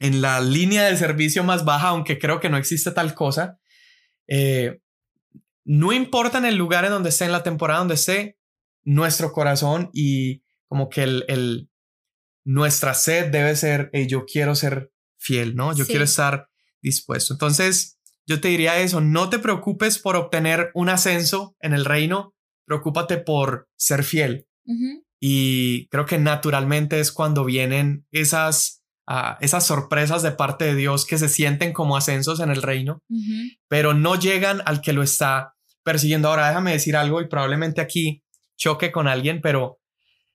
en 0.00 0.22
la 0.22 0.40
línea 0.40 0.84
de 0.84 0.96
servicio 0.96 1.44
más 1.44 1.64
baja, 1.64 1.88
aunque 1.88 2.18
creo 2.18 2.40
que 2.40 2.48
no 2.48 2.56
existe 2.56 2.90
tal 2.90 3.14
cosa. 3.14 3.60
Eh, 4.26 4.80
no 5.64 5.92
importa 5.92 6.38
en 6.38 6.46
el 6.46 6.56
lugar 6.56 6.84
en 6.84 6.90
donde 6.90 7.10
esté, 7.10 7.26
en 7.26 7.32
la 7.32 7.42
temporada 7.42 7.80
donde 7.80 7.94
esté, 7.94 8.38
nuestro 8.82 9.30
corazón 9.30 9.90
y 9.92 10.42
como 10.66 10.88
que 10.88 11.02
el, 11.02 11.24
el 11.28 11.70
nuestra 12.44 12.94
sed 12.94 13.30
debe 13.30 13.54
ser, 13.54 13.90
yo 14.08 14.24
quiero 14.24 14.54
ser 14.54 14.90
fiel, 15.18 15.54
¿no? 15.54 15.74
Yo 15.76 15.86
quiero 15.86 16.04
estar 16.04 16.48
dispuesto. 16.80 17.34
Entonces, 17.34 17.98
yo 18.26 18.40
te 18.40 18.48
diría 18.48 18.78
eso, 18.78 19.00
no 19.00 19.28
te 19.28 19.38
preocupes 19.38 19.98
por 19.98 20.16
obtener 20.16 20.70
un 20.74 20.88
ascenso 20.88 21.56
en 21.60 21.74
el 21.74 21.84
reino, 21.84 22.34
preocúpate 22.64 23.18
por 23.18 23.68
ser 23.76 24.02
fiel. 24.02 24.46
Y 25.18 25.88
creo 25.88 26.06
que 26.06 26.18
naturalmente 26.18 27.00
es 27.00 27.12
cuando 27.12 27.44
vienen 27.44 28.06
esas 28.12 28.79
esas 29.40 29.66
sorpresas 29.66 30.22
de 30.22 30.32
parte 30.32 30.64
de 30.66 30.74
Dios 30.74 31.04
que 31.04 31.18
se 31.18 31.28
sienten 31.28 31.72
como 31.72 31.96
ascensos 31.96 32.40
en 32.40 32.50
el 32.50 32.62
reino, 32.62 33.02
pero 33.68 33.94
no 33.94 34.14
llegan 34.14 34.62
al 34.66 34.80
que 34.80 34.92
lo 34.92 35.02
está 35.02 35.54
persiguiendo. 35.82 36.28
Ahora 36.28 36.48
déjame 36.48 36.72
decir 36.72 36.96
algo 36.96 37.20
y 37.20 37.28
probablemente 37.28 37.80
aquí 37.80 38.22
choque 38.56 38.92
con 38.92 39.08
alguien, 39.08 39.40
pero 39.40 39.80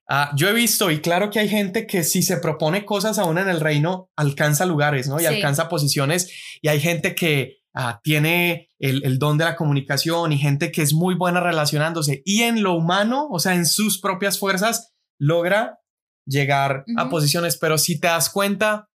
ah, 0.10 0.32
yo 0.36 0.50
he 0.50 0.54
visto 0.54 0.92
y 0.92 1.00
claro 1.00 1.30
que 1.30 1.40
hay 1.40 1.48
gente 1.48 1.88
que 1.88 2.04
si 2.04 2.22
se 2.22 2.38
propone 2.38 2.86
cosas 2.86 3.18
aún 3.18 3.38
en 3.38 3.48
el 3.48 3.62
reino, 3.62 4.10
alcanza 4.16 4.66
lugares, 4.66 5.08
¿no? 5.08 5.22
Y 5.22 5.26
alcanza 5.26 5.70
posiciones 5.70 6.32
y 6.62 6.68
hay 6.68 6.82
gente 6.82 7.16
que 7.16 7.60
ah, 7.74 8.02
tiene 8.04 8.70
el, 8.80 9.06
el, 9.06 9.20
don 9.20 9.38
de 9.38 9.46
la 9.46 9.56
comunicación 9.56 10.34
y 10.34 10.38
gente 10.38 10.72
que 10.72 10.82
es 10.82 10.94
muy 10.94 11.16
buena 11.16 11.40
relacionándose 11.40 12.22
y 12.26 12.42
en 12.42 12.62
lo 12.62 12.74
humano, 12.74 13.28
o 13.32 13.40
sea, 13.40 13.56
en 13.56 13.66
sus 13.66 14.02
propias 14.02 14.38
fuerzas, 14.38 14.92
logra 15.18 15.80
llegar 16.26 16.86
a 16.98 17.10
posiciones, 17.10 17.58
pero 17.58 17.78
si 17.78 18.00
te 18.00 18.08
das 18.08 18.30
cuenta, 18.30 18.90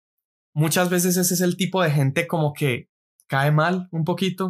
muchas 0.53 0.89
veces 0.89 1.17
ese 1.17 1.33
es 1.33 1.41
el 1.41 1.57
tipo 1.57 1.81
de 1.81 1.91
gente 1.91 2.27
como 2.27 2.53
que 2.53 2.89
cae 3.27 3.51
mal 3.51 3.87
un 3.91 4.03
poquito, 4.03 4.49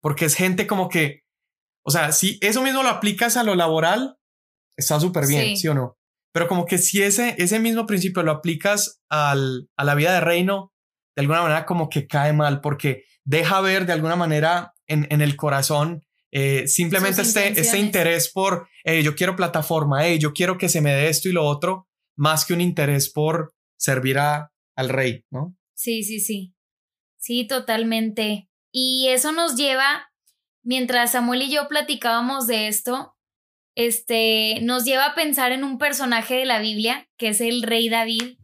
porque 0.00 0.26
es 0.26 0.34
gente 0.34 0.66
como 0.66 0.88
que, 0.88 1.22
o 1.84 1.90
sea, 1.90 2.12
si 2.12 2.38
eso 2.40 2.62
mismo 2.62 2.82
lo 2.82 2.88
aplicas 2.88 3.36
a 3.36 3.42
lo 3.42 3.54
laboral, 3.54 4.16
está 4.76 5.00
súper 5.00 5.26
bien, 5.26 5.56
sí. 5.56 5.68
o 5.68 5.74
no? 5.74 5.96
Pero 6.32 6.48
como 6.48 6.66
que 6.66 6.78
si 6.78 7.02
ese, 7.02 7.34
ese 7.38 7.58
mismo 7.58 7.86
principio 7.86 8.22
lo 8.22 8.32
aplicas 8.32 9.00
al, 9.08 9.68
a 9.76 9.84
la 9.84 9.94
vida 9.94 10.12
de 10.14 10.20
reino, 10.20 10.72
de 11.16 11.22
alguna 11.22 11.42
manera 11.42 11.66
como 11.66 11.88
que 11.88 12.06
cae 12.06 12.32
mal, 12.32 12.60
porque 12.60 13.04
deja 13.24 13.60
ver 13.60 13.86
de 13.86 13.92
alguna 13.92 14.16
manera 14.16 14.74
en, 14.86 15.06
en 15.10 15.20
el 15.20 15.36
corazón 15.36 16.04
eh, 16.36 16.66
simplemente 16.66 17.22
este, 17.22 17.60
este 17.60 17.78
interés 17.78 18.28
por, 18.28 18.68
yo 18.84 19.14
quiero 19.14 19.36
plataforma, 19.36 20.08
yo 20.14 20.32
quiero 20.32 20.58
que 20.58 20.68
se 20.68 20.80
me 20.80 20.92
dé 20.92 21.08
esto 21.08 21.28
y 21.28 21.32
lo 21.32 21.44
otro, 21.44 21.86
más 22.16 22.44
que 22.44 22.54
un 22.54 22.60
interés 22.60 23.10
por 23.10 23.54
servir 23.76 24.18
a, 24.18 24.52
al 24.76 24.88
rey, 24.88 25.24
¿no? 25.30 25.56
Sí, 25.74 26.02
sí, 26.02 26.20
sí. 26.20 26.54
Sí, 27.18 27.46
totalmente. 27.46 28.48
Y 28.70 29.08
eso 29.08 29.32
nos 29.32 29.56
lleva, 29.56 30.10
mientras 30.62 31.12
Samuel 31.12 31.42
y 31.42 31.50
yo 31.50 31.68
platicábamos 31.68 32.46
de 32.46 32.68
esto, 32.68 33.14
este, 33.74 34.60
nos 34.62 34.84
lleva 34.84 35.06
a 35.06 35.14
pensar 35.14 35.52
en 35.52 35.64
un 35.64 35.78
personaje 35.78 36.34
de 36.34 36.44
la 36.44 36.60
Biblia, 36.60 37.08
que 37.16 37.28
es 37.28 37.40
el 37.40 37.62
rey 37.62 37.88
David, 37.88 38.38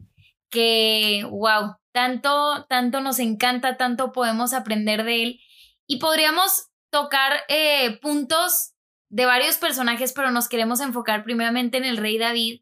que, 0.49 1.25
wow, 1.29 1.75
tanto, 1.93 2.65
tanto 2.67 3.01
nos 3.01 3.19
encanta, 3.19 3.77
tanto 3.77 4.11
podemos 4.11 4.53
aprender 4.53 5.03
de 5.03 5.23
él. 5.23 5.39
Y 5.87 5.97
podríamos 5.97 6.69
tocar 6.89 7.41
eh, 7.47 7.99
puntos 8.01 8.73
de 9.09 9.25
varios 9.25 9.57
personajes, 9.57 10.13
pero 10.13 10.31
nos 10.31 10.47
queremos 10.47 10.79
enfocar 10.81 11.23
primeramente 11.23 11.77
en 11.77 11.85
el 11.85 11.97
rey 11.97 12.17
David, 12.17 12.61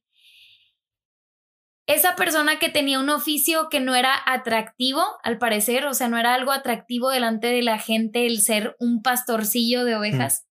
esa 1.90 2.16
persona 2.16 2.60
que 2.60 2.70
tenía 2.70 3.00
un 3.00 3.10
oficio 3.10 3.68
que 3.68 3.80
no 3.80 3.96
era 3.96 4.14
atractivo, 4.28 5.04
al 5.24 5.40
parecer, 5.40 5.88
o 5.88 5.96
sea, 5.96 6.08
no 6.08 6.20
era 6.20 6.36
algo 6.36 6.52
atractivo 6.52 7.10
delante 7.10 7.48
de 7.48 7.64
la 7.64 7.80
gente 7.80 8.28
el 8.28 8.42
ser 8.42 8.76
un 8.80 9.02
pastorcillo 9.02 9.84
de 9.84 9.96
ovejas, 9.96 10.46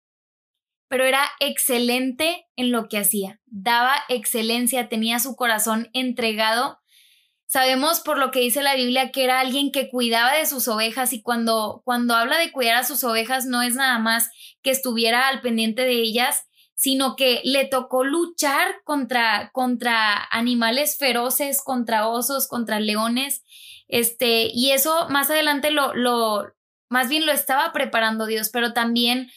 pero 0.88 1.05
era 1.05 1.22
excelente 1.38 2.48
en 2.57 2.72
lo 2.72 2.88
que 2.88 2.98
hacía, 2.98 3.40
daba 3.46 3.94
excelencia, 4.09 4.88
tenía 4.88 5.20
su 5.20 5.37
corazón 5.37 5.90
entregado. 5.92 6.81
Sabemos 7.46 8.01
por 8.01 8.18
lo 8.18 8.33
que 8.33 8.40
dice 8.40 8.64
la 8.64 8.74
Biblia 8.74 9.12
que 9.12 9.22
era 9.22 9.38
alguien 9.38 9.70
que 9.70 9.88
cuidaba 9.88 10.35
de 10.35 10.44
sus 10.44 10.66
ovejas 10.66 11.12
y 11.12 11.22
cuando, 11.22 11.83
cuando 11.85 12.16
habla 12.16 12.37
de 12.38 12.51
cuidar 12.51 12.79
a 12.79 12.85
sus 12.85 13.05
ovejas 13.05 13.46
no 13.46 13.62
es 13.62 13.77
nada 13.77 14.01
más 14.01 14.29
que 14.61 14.72
estuviera 14.72 15.29
al 15.29 15.40
pendiente 15.40 15.83
de 15.83 15.92
ellas, 15.92 16.48
sino 16.79 17.17
que 17.17 17.41
le 17.43 17.64
tocó 17.64 18.05
luchar 18.05 18.83
contra, 18.85 19.51
contra 19.53 20.29
animales 20.31 20.97
feroces, 20.97 21.61
contra 21.61 22.07
osos, 22.07 22.47
contra 22.47 22.79
leones, 22.79 23.43
este, 23.88 24.49
y 24.55 24.71
eso 24.71 25.09
más 25.09 25.29
adelante 25.29 25.73
lo, 25.73 25.93
lo, 25.95 26.55
más 26.88 27.09
bien 27.09 27.27
lo 27.27 27.33
estaba 27.33 27.73
preparando 27.73 28.27
Dios, 28.27 28.51
pero 28.51 28.75
también 28.75 29.29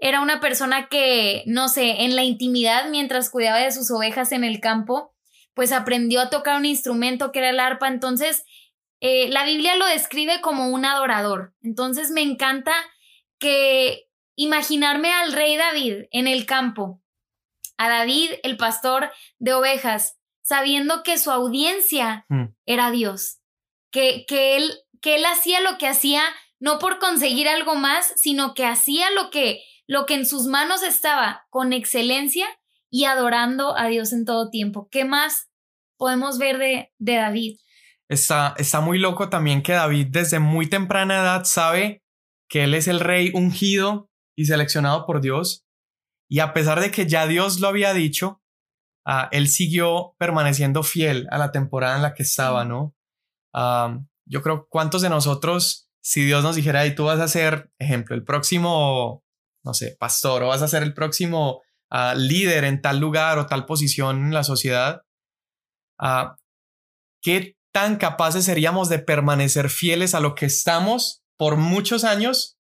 era 0.00 0.20
una 0.20 0.40
persona 0.40 0.88
que, 0.88 1.44
no 1.46 1.68
sé, 1.68 2.02
en 2.02 2.16
la 2.16 2.24
intimidad, 2.24 2.90
mientras 2.90 3.30
cuidaba 3.30 3.58
de 3.58 3.70
sus 3.70 3.92
ovejas 3.92 4.32
en 4.32 4.42
el 4.42 4.58
campo, 4.58 5.14
pues 5.54 5.70
aprendió 5.70 6.20
a 6.20 6.30
tocar 6.30 6.56
un 6.56 6.66
instrumento 6.66 7.30
que 7.30 7.38
era 7.38 7.50
el 7.50 7.60
arpa, 7.60 7.86
entonces 7.86 8.44
eh, 8.98 9.28
la 9.28 9.44
Biblia 9.44 9.76
lo 9.76 9.86
describe 9.86 10.40
como 10.40 10.70
un 10.70 10.84
adorador, 10.84 11.54
entonces 11.62 12.10
me 12.10 12.22
encanta 12.22 12.72
que 13.38 14.07
imaginarme 14.38 15.12
al 15.12 15.32
rey 15.32 15.56
David 15.56 16.04
en 16.12 16.28
el 16.28 16.46
campo, 16.46 17.02
a 17.76 17.88
David, 17.88 18.30
el 18.44 18.56
pastor 18.56 19.10
de 19.38 19.52
ovejas, 19.52 20.16
sabiendo 20.42 21.02
que 21.02 21.18
su 21.18 21.30
audiencia 21.32 22.24
Hmm. 22.28 22.54
era 22.64 22.92
Dios, 22.92 23.40
que, 23.90 24.24
que, 24.26 24.56
él, 24.56 24.72
que 25.02 25.16
él 25.16 25.24
hacía 25.26 25.60
lo 25.60 25.76
que 25.76 25.88
hacía 25.88 26.22
no 26.60 26.78
por 26.78 27.00
conseguir 27.00 27.48
algo 27.48 27.74
más, 27.74 28.12
sino 28.16 28.54
que 28.54 28.64
hacía 28.64 29.10
lo 29.10 29.30
que, 29.30 29.60
lo 29.88 30.06
que 30.06 30.14
en 30.14 30.24
sus 30.24 30.46
manos 30.46 30.82
estaba 30.82 31.46
con 31.50 31.72
excelencia 31.72 32.46
y 32.90 33.04
adorando 33.04 33.76
a 33.76 33.88
Dios 33.88 34.12
en 34.12 34.24
todo 34.24 34.50
tiempo. 34.50 34.88
¿Qué 34.90 35.04
más 35.04 35.50
podemos 35.96 36.38
ver 36.38 36.58
de, 36.58 36.92
de 36.98 37.14
David? 37.16 37.58
Está, 38.08 38.54
está 38.56 38.80
muy 38.80 38.98
loco 38.98 39.28
también 39.28 39.62
que 39.62 39.72
David 39.72 40.06
desde 40.10 40.38
muy 40.38 40.68
temprana 40.68 41.22
edad 41.22 41.44
sabe 41.44 42.04
que 42.48 42.64
él 42.64 42.74
es 42.74 42.88
el 42.88 43.00
rey 43.00 43.30
ungido 43.34 44.07
y 44.38 44.44
seleccionado 44.44 45.04
por 45.04 45.20
Dios. 45.20 45.66
Y 46.30 46.38
a 46.38 46.52
pesar 46.52 46.80
de 46.80 46.92
que 46.92 47.08
ya 47.08 47.26
Dios 47.26 47.58
lo 47.58 47.66
había 47.66 47.92
dicho, 47.92 48.40
ah, 49.04 49.28
él 49.32 49.48
siguió 49.48 50.14
permaneciendo 50.16 50.84
fiel 50.84 51.26
a 51.32 51.38
la 51.38 51.50
temporada 51.50 51.96
en 51.96 52.02
la 52.02 52.14
que 52.14 52.22
estaba, 52.22 52.64
¿no? 52.64 52.94
Yo 54.26 54.42
creo, 54.42 54.68
¿cuántos 54.70 55.02
de 55.02 55.08
nosotros, 55.08 55.90
si 56.00 56.24
Dios 56.24 56.44
nos 56.44 56.54
dijera, 56.54 56.86
y 56.86 56.94
tú 56.94 57.06
vas 57.06 57.18
a 57.18 57.26
ser, 57.26 57.72
ejemplo, 57.80 58.14
el 58.14 58.22
próximo, 58.22 59.24
no 59.64 59.74
sé, 59.74 59.96
pastor, 59.98 60.44
o 60.44 60.48
vas 60.48 60.62
a 60.62 60.68
ser 60.68 60.84
el 60.84 60.94
próximo 60.94 61.62
ah, 61.90 62.14
líder 62.14 62.62
en 62.62 62.80
tal 62.80 63.00
lugar 63.00 63.38
o 63.38 63.46
tal 63.46 63.66
posición 63.66 64.26
en 64.26 64.34
la 64.34 64.44
sociedad, 64.44 65.02
ah, 65.98 66.36
¿qué 67.22 67.56
tan 67.72 67.96
capaces 67.96 68.44
seríamos 68.44 68.88
de 68.88 69.00
permanecer 69.00 69.68
fieles 69.68 70.14
a 70.14 70.20
lo 70.20 70.36
que 70.36 70.46
estamos 70.46 71.24
por 71.36 71.56
muchos 71.56 72.04
años 72.04 72.57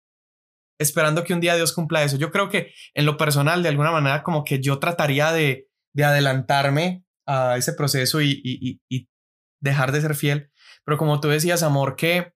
esperando 0.79 1.23
que 1.23 1.33
un 1.33 1.39
día 1.39 1.55
Dios 1.55 1.73
cumpla 1.73 2.03
eso? 2.03 2.17
Yo 2.17 2.31
creo 2.31 2.49
que 2.49 2.73
en 2.93 3.05
lo 3.05 3.17
personal, 3.17 3.63
de 3.63 3.69
alguna 3.69 3.91
manera, 3.91 4.23
como 4.23 4.43
que 4.43 4.61
yo 4.61 4.79
trataría 4.79 5.31
de, 5.31 5.67
de 5.93 6.03
adelantarme 6.03 7.03
a 7.25 7.57
ese 7.57 7.73
proceso 7.73 8.21
y, 8.21 8.41
y, 8.43 8.79
y, 8.89 9.09
dejar 9.59 9.91
de 9.91 10.01
ser 10.01 10.15
fiel. 10.15 10.51
Pero 10.85 10.97
como 10.97 11.19
tú 11.19 11.29
decías, 11.29 11.63
amor, 11.63 11.95
que 11.95 12.33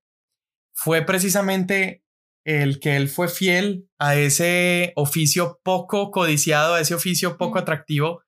fue 0.73 1.03
precisamente 1.03 2.03
el 2.43 2.79
que 2.79 2.95
él 2.95 3.07
fue 3.07 3.27
fiel 3.27 3.87
a 3.99 4.15
ese 4.15 4.93
oficio 4.95 5.59
poco 5.63 6.09
codiciado, 6.09 6.73
a 6.73 6.81
ese 6.81 6.95
oficio 6.95 7.37
poco 7.37 7.59
atractivo, 7.59 8.23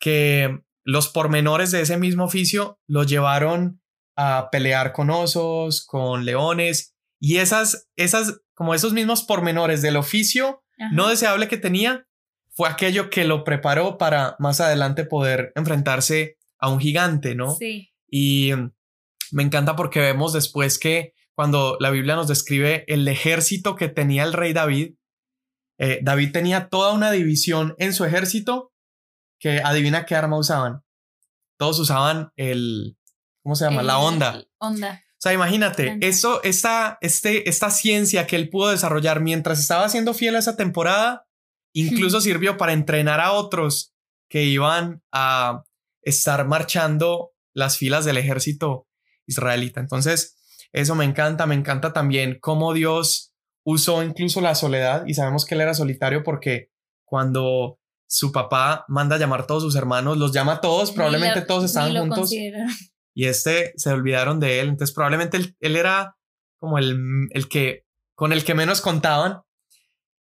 que 0.00 0.62
los 0.84 1.08
pormenores 1.08 1.70
de 1.70 1.82
ese 1.82 1.96
mismo 1.96 2.24
oficio 2.24 2.80
lo 2.86 3.04
llevaron 3.04 3.80
a 4.16 4.48
pelear 4.50 4.92
con 4.92 5.10
osos, 5.10 5.86
con 5.86 6.24
leones, 6.24 6.96
y 7.20 7.38
esas, 7.38 7.88
esas, 7.96 8.40
como 8.54 8.74
esos 8.74 8.92
mismos 8.92 9.22
pormenores 9.22 9.82
del 9.82 9.96
oficio 9.96 10.62
Ajá. 10.78 10.90
no 10.92 11.08
deseable 11.08 11.48
que 11.48 11.56
tenía, 11.56 12.06
fue 12.50 12.68
aquello 12.68 13.10
que 13.10 13.24
lo 13.24 13.44
preparó 13.44 13.98
para 13.98 14.36
más 14.38 14.60
adelante 14.60 15.04
poder 15.04 15.52
enfrentarse 15.54 16.38
a 16.58 16.68
un 16.68 16.80
gigante, 16.80 17.34
¿no? 17.34 17.54
Sí. 17.54 17.92
Y 18.08 18.52
mm, 18.52 18.72
me 19.32 19.42
encanta 19.42 19.76
porque 19.76 20.00
vemos 20.00 20.32
después 20.32 20.78
que 20.78 21.14
cuando 21.34 21.76
la 21.78 21.90
Biblia 21.90 22.16
nos 22.16 22.26
describe 22.26 22.84
el 22.88 23.06
ejército 23.06 23.76
que 23.76 23.88
tenía 23.88 24.24
el 24.24 24.32
rey 24.32 24.52
David, 24.52 24.94
eh, 25.78 26.00
David 26.02 26.32
tenía 26.32 26.68
toda 26.68 26.92
una 26.92 27.12
división 27.12 27.76
en 27.78 27.92
su 27.92 28.04
ejército 28.04 28.72
que 29.38 29.60
adivina 29.62 30.04
qué 30.04 30.16
arma 30.16 30.36
usaban. 30.36 30.82
Todos 31.56 31.78
usaban 31.78 32.32
el, 32.36 32.98
¿cómo 33.42 33.54
se 33.54 33.66
llama? 33.66 33.82
la 33.82 33.98
onda. 33.98 34.42
Onda. 34.58 35.04
O 35.18 35.20
sea, 35.20 35.32
imagínate, 35.32 35.96
eso, 36.00 36.40
esta, 36.44 36.96
este, 37.00 37.48
esta 37.48 37.70
ciencia 37.70 38.26
que 38.28 38.36
él 38.36 38.50
pudo 38.50 38.70
desarrollar 38.70 39.20
mientras 39.20 39.58
estaba 39.58 39.88
siendo 39.88 40.14
fiel 40.14 40.36
a 40.36 40.38
esa 40.38 40.56
temporada, 40.56 41.26
incluso 41.72 42.20
sirvió 42.20 42.56
para 42.56 42.72
entrenar 42.72 43.20
a 43.20 43.32
otros 43.32 43.94
que 44.28 44.44
iban 44.44 45.02
a 45.12 45.64
estar 46.02 46.46
marchando 46.46 47.32
las 47.52 47.78
filas 47.78 48.04
del 48.04 48.16
ejército 48.16 48.86
israelita. 49.26 49.80
Entonces, 49.80 50.36
eso 50.72 50.94
me 50.94 51.04
encanta, 51.04 51.46
me 51.46 51.54
encanta 51.56 51.92
también 51.92 52.38
cómo 52.40 52.72
Dios 52.72 53.32
usó 53.64 54.02
incluso 54.04 54.40
la 54.40 54.54
soledad 54.54 55.04
y 55.06 55.14
sabemos 55.14 55.44
que 55.44 55.54
él 55.56 55.60
era 55.62 55.74
solitario 55.74 56.22
porque 56.22 56.70
cuando 57.04 57.80
su 58.06 58.30
papá 58.32 58.84
manda 58.88 59.16
a 59.16 59.18
llamar 59.18 59.40
a 59.40 59.46
todos 59.46 59.62
sus 59.64 59.74
hermanos, 59.76 60.16
los 60.16 60.32
llama 60.32 60.52
a 60.54 60.60
todos, 60.60 60.92
probablemente 60.92 61.40
lo- 61.40 61.46
todos 61.46 61.64
estaban 61.64 61.88
juntos. 62.14 62.30
Y 63.18 63.24
este 63.24 63.72
se 63.76 63.90
olvidaron 63.90 64.38
de 64.38 64.60
él. 64.60 64.68
Entonces 64.68 64.94
probablemente 64.94 65.38
él, 65.38 65.56
él 65.58 65.74
era 65.74 66.16
como 66.56 66.78
el, 66.78 66.96
el 67.30 67.48
que 67.48 67.84
con 68.14 68.32
el 68.32 68.44
que 68.44 68.54
menos 68.54 68.80
contaban 68.80 69.40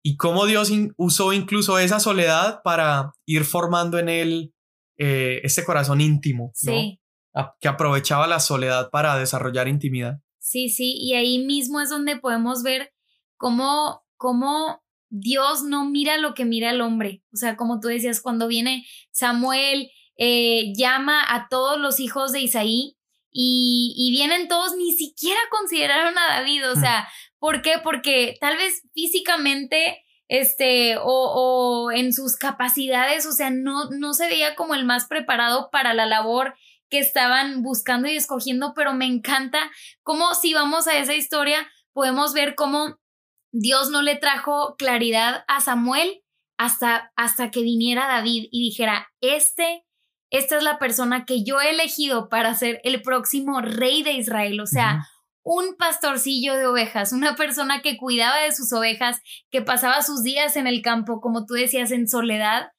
y 0.01 0.15
cómo 0.15 0.45
Dios 0.45 0.69
in- 0.69 0.93
usó 0.95 1.33
incluso 1.33 1.77
esa 1.77 1.99
soledad 1.99 2.61
para 2.63 3.11
ir 3.25 3.43
formando 3.43 3.99
en 3.99 4.07
él 4.07 4.53
eh, 4.97 5.41
este 5.43 5.65
corazón 5.65 5.99
íntimo, 5.99 6.53
¿no? 6.63 6.71
Sí. 6.71 7.01
A- 7.33 7.53
que 7.59 7.67
aprovechaba 7.67 8.27
la 8.27 8.39
soledad 8.39 8.89
para 8.91 9.17
desarrollar 9.17 9.67
intimidad. 9.67 10.19
Sí, 10.39 10.69
sí, 10.69 10.95
y 11.01 11.15
ahí 11.15 11.39
mismo 11.45 11.81
es 11.81 11.89
donde 11.89 12.15
podemos 12.15 12.63
ver 12.63 12.93
cómo, 13.35 14.05
cómo 14.15 14.81
Dios 15.09 15.63
no 15.63 15.89
mira 15.89 16.17
lo 16.17 16.33
que 16.33 16.45
mira 16.45 16.71
el 16.71 16.79
hombre. 16.79 17.23
O 17.33 17.35
sea, 17.35 17.57
como 17.57 17.81
tú 17.81 17.89
decías, 17.89 18.21
cuando 18.21 18.47
viene 18.47 18.85
Samuel, 19.11 19.89
eh, 20.19 20.73
llama 20.75 21.23
a 21.27 21.47
todos 21.49 21.79
los 21.79 22.01
hijos 22.01 22.33
de 22.33 22.41
Isaí 22.41 22.97
y, 23.31 23.93
y 23.97 24.11
vienen 24.11 24.49
todos, 24.49 24.75
ni 24.75 24.91
siquiera 24.91 25.39
consideraron 25.49 26.17
a 26.17 26.27
David. 26.27 26.69
O 26.69 26.75
sea, 26.75 27.07
¿por 27.39 27.61
qué? 27.61 27.75
Porque 27.81 28.35
tal 28.41 28.57
vez 28.57 28.83
físicamente, 28.93 30.03
este, 30.27 30.97
o, 30.97 31.05
o 31.05 31.91
en 31.91 32.13
sus 32.13 32.35
capacidades, 32.35 33.25
o 33.25 33.31
sea, 33.31 33.49
no, 33.49 33.89
no 33.91 34.13
se 34.13 34.27
veía 34.27 34.55
como 34.55 34.75
el 34.75 34.85
más 34.85 35.07
preparado 35.07 35.69
para 35.71 35.93
la 35.93 36.05
labor 36.05 36.53
que 36.89 36.99
estaban 36.99 37.63
buscando 37.63 38.09
y 38.09 38.17
escogiendo, 38.17 38.73
pero 38.75 38.93
me 38.93 39.05
encanta 39.05 39.71
cómo 40.03 40.35
si 40.35 40.53
vamos 40.53 40.87
a 40.87 40.97
esa 40.97 41.13
historia, 41.13 41.71
podemos 41.93 42.33
ver 42.33 42.55
cómo 42.55 42.99
Dios 43.51 43.89
no 43.89 44.01
le 44.01 44.17
trajo 44.17 44.75
claridad 44.77 45.45
a 45.47 45.61
Samuel 45.61 46.23
hasta, 46.57 47.13
hasta 47.15 47.51
que 47.51 47.61
viniera 47.61 48.07
David 48.07 48.49
y 48.51 48.69
dijera, 48.69 49.07
este, 49.21 49.85
esta 50.29 50.57
es 50.57 50.63
la 50.63 50.77
persona 50.79 51.25
que 51.25 51.43
yo 51.43 51.59
he 51.61 51.71
elegido 51.71 52.29
para 52.29 52.53
ser 52.55 52.81
el 52.83 53.01
próximo 53.01 53.61
rey 53.61 54.03
de 54.03 54.13
Israel. 54.13 54.59
O 54.61 54.67
sea, 54.67 55.07
un 55.43 55.75
pastorcillo 55.77 56.55
de 56.55 56.67
ovejas, 56.67 57.11
una 57.13 57.35
persona 57.35 57.81
que 57.81 57.97
cuidaba 57.97 58.37
de 58.39 58.51
sus 58.51 58.71
ovejas, 58.73 59.21
que 59.49 59.61
pasaba 59.61 60.01
sus 60.03 60.21
días 60.23 60.55
en 60.55 60.67
el 60.67 60.81
campo, 60.81 61.21
como 61.21 61.45
tú 61.45 61.55
decías, 61.55 61.91
en 61.91 62.07
soledad. 62.07 62.71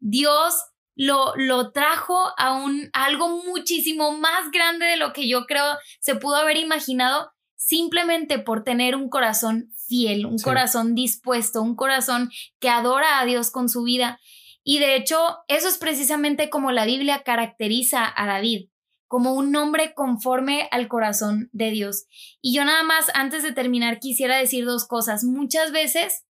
Dios 0.00 0.54
lo, 0.94 1.32
lo 1.36 1.70
trajo 1.72 2.32
a, 2.36 2.52
un, 2.54 2.90
a 2.92 3.04
algo 3.04 3.42
muchísimo 3.44 4.12
más 4.18 4.50
grande 4.52 4.84
de 4.86 4.96
lo 4.96 5.12
que 5.12 5.28
yo 5.28 5.46
creo 5.46 5.64
se 6.00 6.16
pudo 6.16 6.36
haber 6.36 6.56
imaginado 6.56 7.30
simplemente 7.56 8.38
por 8.38 8.64
tener 8.64 8.96
un 8.96 9.08
corazón 9.08 9.70
fiel, 9.86 10.26
un 10.26 10.38
Sí. 10.38 10.44
corazón 10.44 10.94
dispuesto, 10.94 11.62
un 11.62 11.76
corazón 11.76 12.30
que 12.60 12.68
adora 12.68 13.20
a 13.20 13.24
Dios 13.24 13.50
con 13.50 13.68
su 13.68 13.82
vida. 13.84 14.18
Y 14.64 14.78
de 14.78 14.96
hecho, 14.96 15.18
eso 15.48 15.68
es 15.68 15.78
precisamente 15.78 16.50
como 16.50 16.72
la 16.72 16.84
Biblia 16.84 17.22
caracteriza 17.22 18.12
a 18.14 18.26
David, 18.26 18.68
como 19.06 19.32
un 19.32 19.54
hombre 19.56 19.94
conforme 19.94 20.68
al 20.70 20.88
corazón 20.88 21.48
de 21.52 21.70
Dios. 21.70 22.06
Y 22.42 22.54
yo 22.54 22.64
nada 22.64 22.82
más, 22.82 23.06
antes 23.14 23.42
de 23.42 23.52
terminar, 23.52 23.98
quisiera 23.98 24.36
decir 24.36 24.64
dos 24.64 24.86
cosas. 24.86 25.24
Muchas 25.24 25.72
veces, 25.72 26.26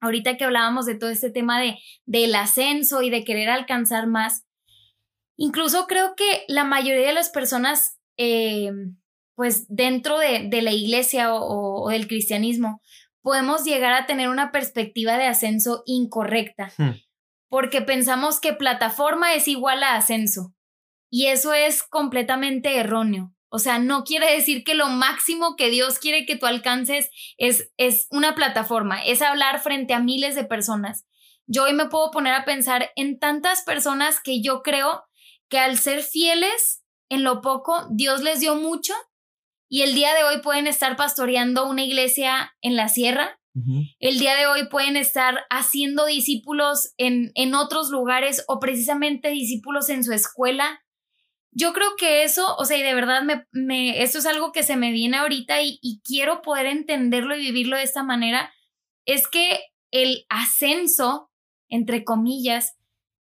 ahorita 0.00 0.36
que 0.36 0.44
hablábamos 0.44 0.86
de 0.86 0.96
todo 0.96 1.10
este 1.10 1.30
tema 1.30 1.60
de, 1.60 1.78
del 2.04 2.34
ascenso 2.34 3.02
y 3.02 3.10
de 3.10 3.24
querer 3.24 3.48
alcanzar 3.48 4.06
más, 4.06 4.44
incluso 5.36 5.86
creo 5.86 6.14
que 6.16 6.44
la 6.48 6.64
mayoría 6.64 7.06
de 7.06 7.14
las 7.14 7.30
personas, 7.30 7.98
eh, 8.18 8.70
pues 9.34 9.66
dentro 9.68 10.18
de, 10.18 10.48
de 10.50 10.60
la 10.60 10.72
iglesia 10.72 11.32
o, 11.32 11.88
del 11.88 12.06
cristianismo, 12.06 12.82
podemos 13.22 13.64
llegar 13.64 13.94
a 13.94 14.06
tener 14.06 14.28
una 14.28 14.52
perspectiva 14.52 15.16
de 15.16 15.26
ascenso 15.26 15.82
incorrecta, 15.86 16.70
Hmm. 16.76 16.90
Porque 17.50 17.82
pensamos 17.82 18.40
que 18.40 18.54
plataforma 18.54 19.34
es 19.34 19.46
igual 19.48 19.82
a 19.82 19.96
ascenso. 19.96 20.54
Y 21.10 21.26
eso 21.26 21.52
es 21.52 21.82
completamente 21.82 22.76
erróneo. 22.76 23.34
O 23.50 23.58
sea, 23.58 23.80
no 23.80 24.04
quiere 24.04 24.32
decir 24.32 24.62
que 24.62 24.74
lo 24.74 24.86
máximo 24.86 25.56
que 25.56 25.70
Dios 25.70 25.98
quiere 25.98 26.24
que 26.24 26.36
tú 26.36 26.46
alcances 26.46 27.10
es, 27.36 27.72
es 27.76 28.06
una 28.10 28.36
plataforma, 28.36 29.02
es 29.04 29.20
hablar 29.20 29.60
frente 29.60 29.92
a 29.92 29.98
miles 29.98 30.36
de 30.36 30.44
personas. 30.44 31.04
Yo 31.46 31.64
hoy 31.64 31.72
me 31.72 31.88
puedo 31.88 32.12
poner 32.12 32.32
a 32.32 32.44
pensar 32.44 32.92
en 32.94 33.18
tantas 33.18 33.62
personas 33.62 34.20
que 34.22 34.40
yo 34.40 34.62
creo 34.62 35.02
que 35.48 35.58
al 35.58 35.76
ser 35.78 36.04
fieles 36.04 36.84
en 37.08 37.24
lo 37.24 37.40
poco, 37.40 37.88
Dios 37.90 38.22
les 38.22 38.38
dio 38.38 38.54
mucho 38.54 38.94
y 39.68 39.82
el 39.82 39.94
día 39.94 40.14
de 40.14 40.22
hoy 40.22 40.40
pueden 40.42 40.68
estar 40.68 40.96
pastoreando 40.96 41.68
una 41.68 41.82
iglesia 41.82 42.54
en 42.62 42.76
la 42.76 42.88
sierra, 42.88 43.39
El 43.98 44.18
día 44.18 44.36
de 44.36 44.46
hoy 44.46 44.68
pueden 44.68 44.96
estar 44.96 45.40
haciendo 45.50 46.06
discípulos 46.06 46.92
en, 46.98 47.32
en 47.34 47.54
otros 47.54 47.90
lugares 47.90 48.44
o 48.46 48.60
precisamente 48.60 49.30
discípulos 49.30 49.88
en 49.88 50.04
su 50.04 50.12
escuela. 50.12 50.82
Yo 51.52 51.72
creo 51.72 51.96
que 51.98 52.22
eso, 52.22 52.54
o 52.56 52.64
sea, 52.64 52.78
y 52.78 52.82
de 52.82 52.94
verdad, 52.94 53.22
me, 53.22 53.46
me, 53.50 54.02
esto 54.02 54.18
es 54.18 54.26
algo 54.26 54.52
que 54.52 54.62
se 54.62 54.76
me 54.76 54.92
viene 54.92 55.16
ahorita 55.16 55.62
y, 55.62 55.80
y 55.82 56.00
quiero 56.04 56.42
poder 56.42 56.66
entenderlo 56.66 57.36
y 57.36 57.40
vivirlo 57.40 57.76
de 57.76 57.82
esta 57.82 58.04
manera. 58.04 58.52
es 59.04 59.26
que 59.26 59.60
el 59.90 60.24
ascenso, 60.28 61.30
entre 61.68 62.04
comillas, 62.04 62.76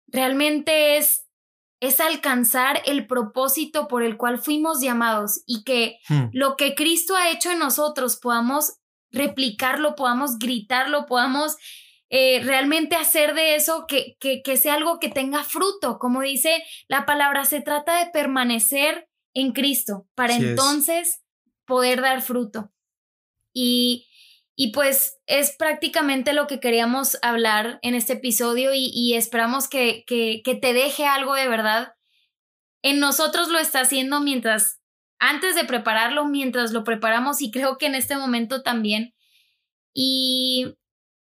realmente 0.06 0.96
es, 0.96 1.26
es 1.80 2.00
alcanzar 2.00 2.80
el 2.86 3.06
propósito 3.06 3.88
por 3.88 4.04
el 4.04 4.16
cual 4.16 4.38
fuimos 4.38 4.80
llamados 4.80 5.42
y 5.46 5.64
que 5.64 5.98
hmm. 6.08 6.26
lo 6.32 6.56
que 6.56 6.76
Cristo 6.76 7.16
ha 7.16 7.30
hecho 7.30 7.50
en 7.50 7.58
nosotros 7.58 8.16
podamos 8.22 8.78
replicarlo, 9.14 9.94
podamos 9.94 10.38
gritarlo, 10.38 11.06
podamos 11.06 11.56
eh, 12.10 12.40
realmente 12.44 12.94
hacer 12.96 13.34
de 13.34 13.56
eso 13.56 13.86
que, 13.88 14.16
que, 14.20 14.56
sea 14.56 14.74
algo 14.74 15.00
que 15.00 15.08
tenga 15.08 15.42
fruto. 15.42 15.98
Como 15.98 16.20
dice 16.20 16.62
la 16.86 17.06
palabra, 17.06 17.44
se 17.44 17.60
trata 17.60 17.98
de 17.98 18.10
permanecer 18.10 19.08
en 19.32 19.52
Cristo 19.52 20.06
para 20.14 20.36
entonces 20.36 21.22
poder 21.64 22.00
dar 22.02 22.22
fruto. 22.22 22.70
Y, 23.52 24.06
y, 24.54 24.72
pues 24.72 25.18
es 25.26 25.56
prácticamente 25.56 26.34
lo 26.34 26.46
que 26.46 26.60
queríamos 26.60 27.18
hablar 27.22 27.78
en 27.82 27.94
este 27.94 28.12
episodio 28.14 28.70
y, 28.74 29.14
esperamos 29.14 29.68
que, 29.68 30.04
que, 30.06 30.42
que 30.44 30.54
te 30.54 30.72
deje 30.72 31.06
algo 31.06 31.34
de 31.34 31.48
verdad. 31.48 31.94
En 32.82 33.00
nosotros 33.00 33.48
lo 33.48 33.58
está 33.58 33.80
haciendo 33.80 34.20
mientras, 34.20 34.80
antes 35.28 35.54
de 35.54 35.64
prepararlo, 35.64 36.26
mientras 36.26 36.72
lo 36.72 36.84
preparamos 36.84 37.40
y 37.40 37.50
creo 37.50 37.78
que 37.78 37.86
en 37.86 37.94
este 37.94 38.16
momento 38.16 38.62
también. 38.62 39.14
Y 39.94 40.74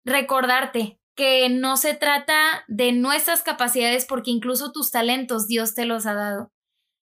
recordarte 0.05 0.99
que 1.15 1.49
no 1.49 1.75
se 1.75 1.95
trata 1.95 2.63
de 2.67 2.93
nuestras 2.93 3.43
capacidades 3.43 4.05
porque 4.05 4.31
incluso 4.31 4.71
tus 4.71 4.89
talentos 4.89 5.47
Dios 5.47 5.75
te 5.75 5.83
los 5.83 6.05
ha 6.05 6.13
dado. 6.13 6.51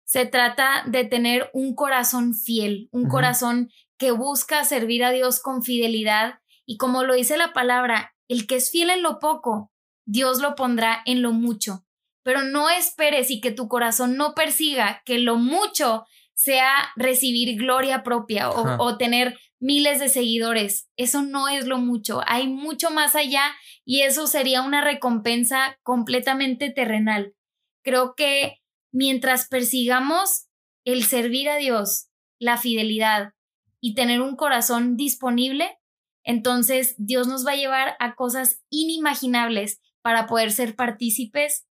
Se 0.05 0.25
trata 0.25 0.85
de 0.87 1.05
tener 1.05 1.51
un 1.53 1.75
corazón 1.75 2.35
fiel, 2.35 2.89
un 2.93 3.09
corazón 3.09 3.71
que 3.99 4.13
busca 4.13 4.65
servir 4.65 5.05
a 5.05 5.11
Dios 5.11 5.41
con 5.41 5.63
fidelidad 5.63 6.41
y 6.65 6.79
como 6.79 7.05
lo 7.05 7.15
dice 7.15 7.37
la 7.37 7.53
palabra, 7.53 8.15
el 8.29 8.47
que 8.47 8.57
es 8.57 8.71
fiel 8.71 8.89
en 8.89 9.03
lo 9.03 9.19
poco, 9.19 9.71
Dios 10.07 10.41
lo 10.41 10.55
pondrá 10.55 11.03
en 11.05 11.21
lo 11.21 11.33
mucho. 11.33 11.85
Pero 12.23 12.43
no 12.43 12.71
esperes 12.71 13.31
y 13.31 13.41
que 13.41 13.51
tu 13.51 13.69
corazón 13.69 14.17
no 14.17 14.35
persiga 14.35 15.03
que 15.05 15.19
lo 15.19 15.37
mucho 15.37 16.07
sea 16.37 16.91
recibir 16.97 17.59
gloria 17.59 18.03
propia 18.03 18.51
o, 18.51 18.83
o 18.85 18.97
tener 18.99 19.39
miles 19.59 19.99
de 19.99 20.09
seguidores. 20.09 20.89
Eso 20.97 21.23
no 21.23 21.49
es 21.49 21.67
lo 21.67 21.79
mucho, 21.79 22.21
hay 22.27 22.47
mucho 22.47 22.91
más 22.91 23.17
allá 23.17 23.55
y 23.85 24.03
eso 24.03 24.27
sería 24.27 24.63
una 24.63 24.83
recompensa 24.83 25.79
completamente 25.83 26.71
terrenal. 26.71 27.35
Creo 27.83 28.15
que 28.15 28.59
mientras 28.93 29.49
persigamos 29.49 30.49
el 30.85 31.05
servir 31.05 31.49
a 31.49 31.57
Dios, 31.57 32.09
la 32.39 32.59
fidelidad 32.59 33.33
y 33.81 33.95
tener 33.95 34.21
un 34.21 34.37
corazón 34.37 34.97
disponible, 34.97 35.79
entonces 36.23 36.95
Dios 36.99 37.29
nos 37.29 37.47
va 37.47 37.53
a 37.53 37.57
llevar 37.57 37.97
a 37.99 38.15
cosas 38.15 38.63
inimaginables 38.69 39.81
para 40.03 40.27
poder 40.27 40.53
ser 40.53 40.77
partícipes 40.77 41.66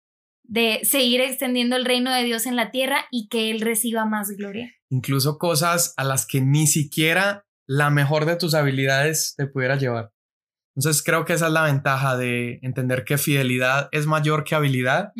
de 0.47 0.79
seguir 0.83 1.21
extendiendo 1.21 1.75
el 1.75 1.85
reino 1.85 2.13
de 2.13 2.23
Dios 2.23 2.45
en 2.45 2.55
la 2.55 2.71
tierra 2.71 3.05
y 3.11 3.27
que 3.27 3.51
Él 3.51 3.61
reciba 3.61 4.05
más 4.05 4.29
gloria. 4.31 4.71
Incluso 4.89 5.37
cosas 5.37 5.93
a 5.97 6.03
las 6.03 6.25
que 6.25 6.41
ni 6.41 6.67
siquiera 6.67 7.45
la 7.67 7.89
mejor 7.89 8.25
de 8.25 8.35
tus 8.35 8.53
habilidades 8.53 9.33
te 9.37 9.47
pudiera 9.47 9.75
llevar. 9.75 10.11
Entonces 10.75 11.01
creo 11.03 11.25
que 11.25 11.33
esa 11.33 11.47
es 11.47 11.53
la 11.53 11.63
ventaja 11.63 12.17
de 12.17 12.59
entender 12.61 13.05
que 13.05 13.17
fidelidad 13.17 13.87
es 13.91 14.05
mayor 14.05 14.43
que 14.43 14.55
habilidad, 14.55 15.13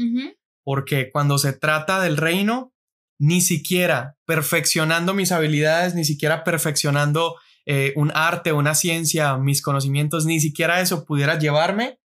porque 0.63 1.09
cuando 1.11 1.37
se 1.37 1.53
trata 1.53 2.01
del 2.01 2.17
reino, 2.17 2.73
ni 3.19 3.39
siquiera 3.39 4.17
perfeccionando 4.25 5.13
mis 5.13 5.31
habilidades, 5.31 5.95
ni 5.95 6.03
siquiera 6.03 6.43
perfeccionando 6.43 7.35
eh, 7.65 7.93
un 7.95 8.11
arte, 8.13 8.51
una 8.51 8.75
ciencia, 8.75 9.37
mis 9.37 9.61
conocimientos, 9.61 10.25
ni 10.25 10.41
siquiera 10.41 10.81
eso 10.81 11.05
pudiera 11.05 11.39
llevarme 11.39 11.99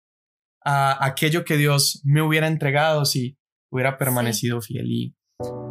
a 0.69 1.03
aquello 1.03 1.43
que 1.45 1.57
Dios 1.57 2.01
me 2.03 2.21
hubiera 2.21 2.47
entregado 2.47 3.05
si 3.05 3.37
hubiera 3.71 3.97
permanecido 3.97 4.61
fiel. 4.61 4.85
Y 4.87 5.15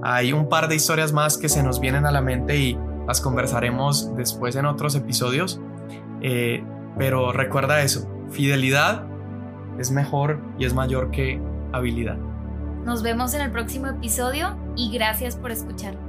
hay 0.03 0.33
un 0.33 0.49
par 0.49 0.69
de 0.69 0.77
historias 0.77 1.13
más 1.13 1.39
que 1.39 1.49
se 1.49 1.63
nos 1.63 1.81
vienen 1.81 2.05
a 2.07 2.11
la 2.11 2.21
mente 2.21 2.57
y 2.59 2.79
las 3.07 3.21
conversaremos 3.21 4.15
después 4.17 4.57
en 4.57 4.67
otros 4.67 4.95
episodios. 4.95 5.61
Eh, 6.21 6.65
pero 6.97 7.33
recuerda 7.33 7.83
eso, 7.83 8.11
fidelidad 8.31 9.07
es 9.79 9.91
mejor 9.93 10.43
y 10.59 10.65
es 10.65 10.75
mayor 10.75 11.11
que 11.11 11.41
habilidad. 11.73 12.17
Nos 12.85 13.03
vemos 13.03 13.35
en 13.35 13.43
el 13.43 13.53
próximo 13.53 13.87
episodio 13.87 14.57
y 14.77 14.91
gracias 14.91 15.37
por 15.37 15.51
escuchar. 15.51 16.08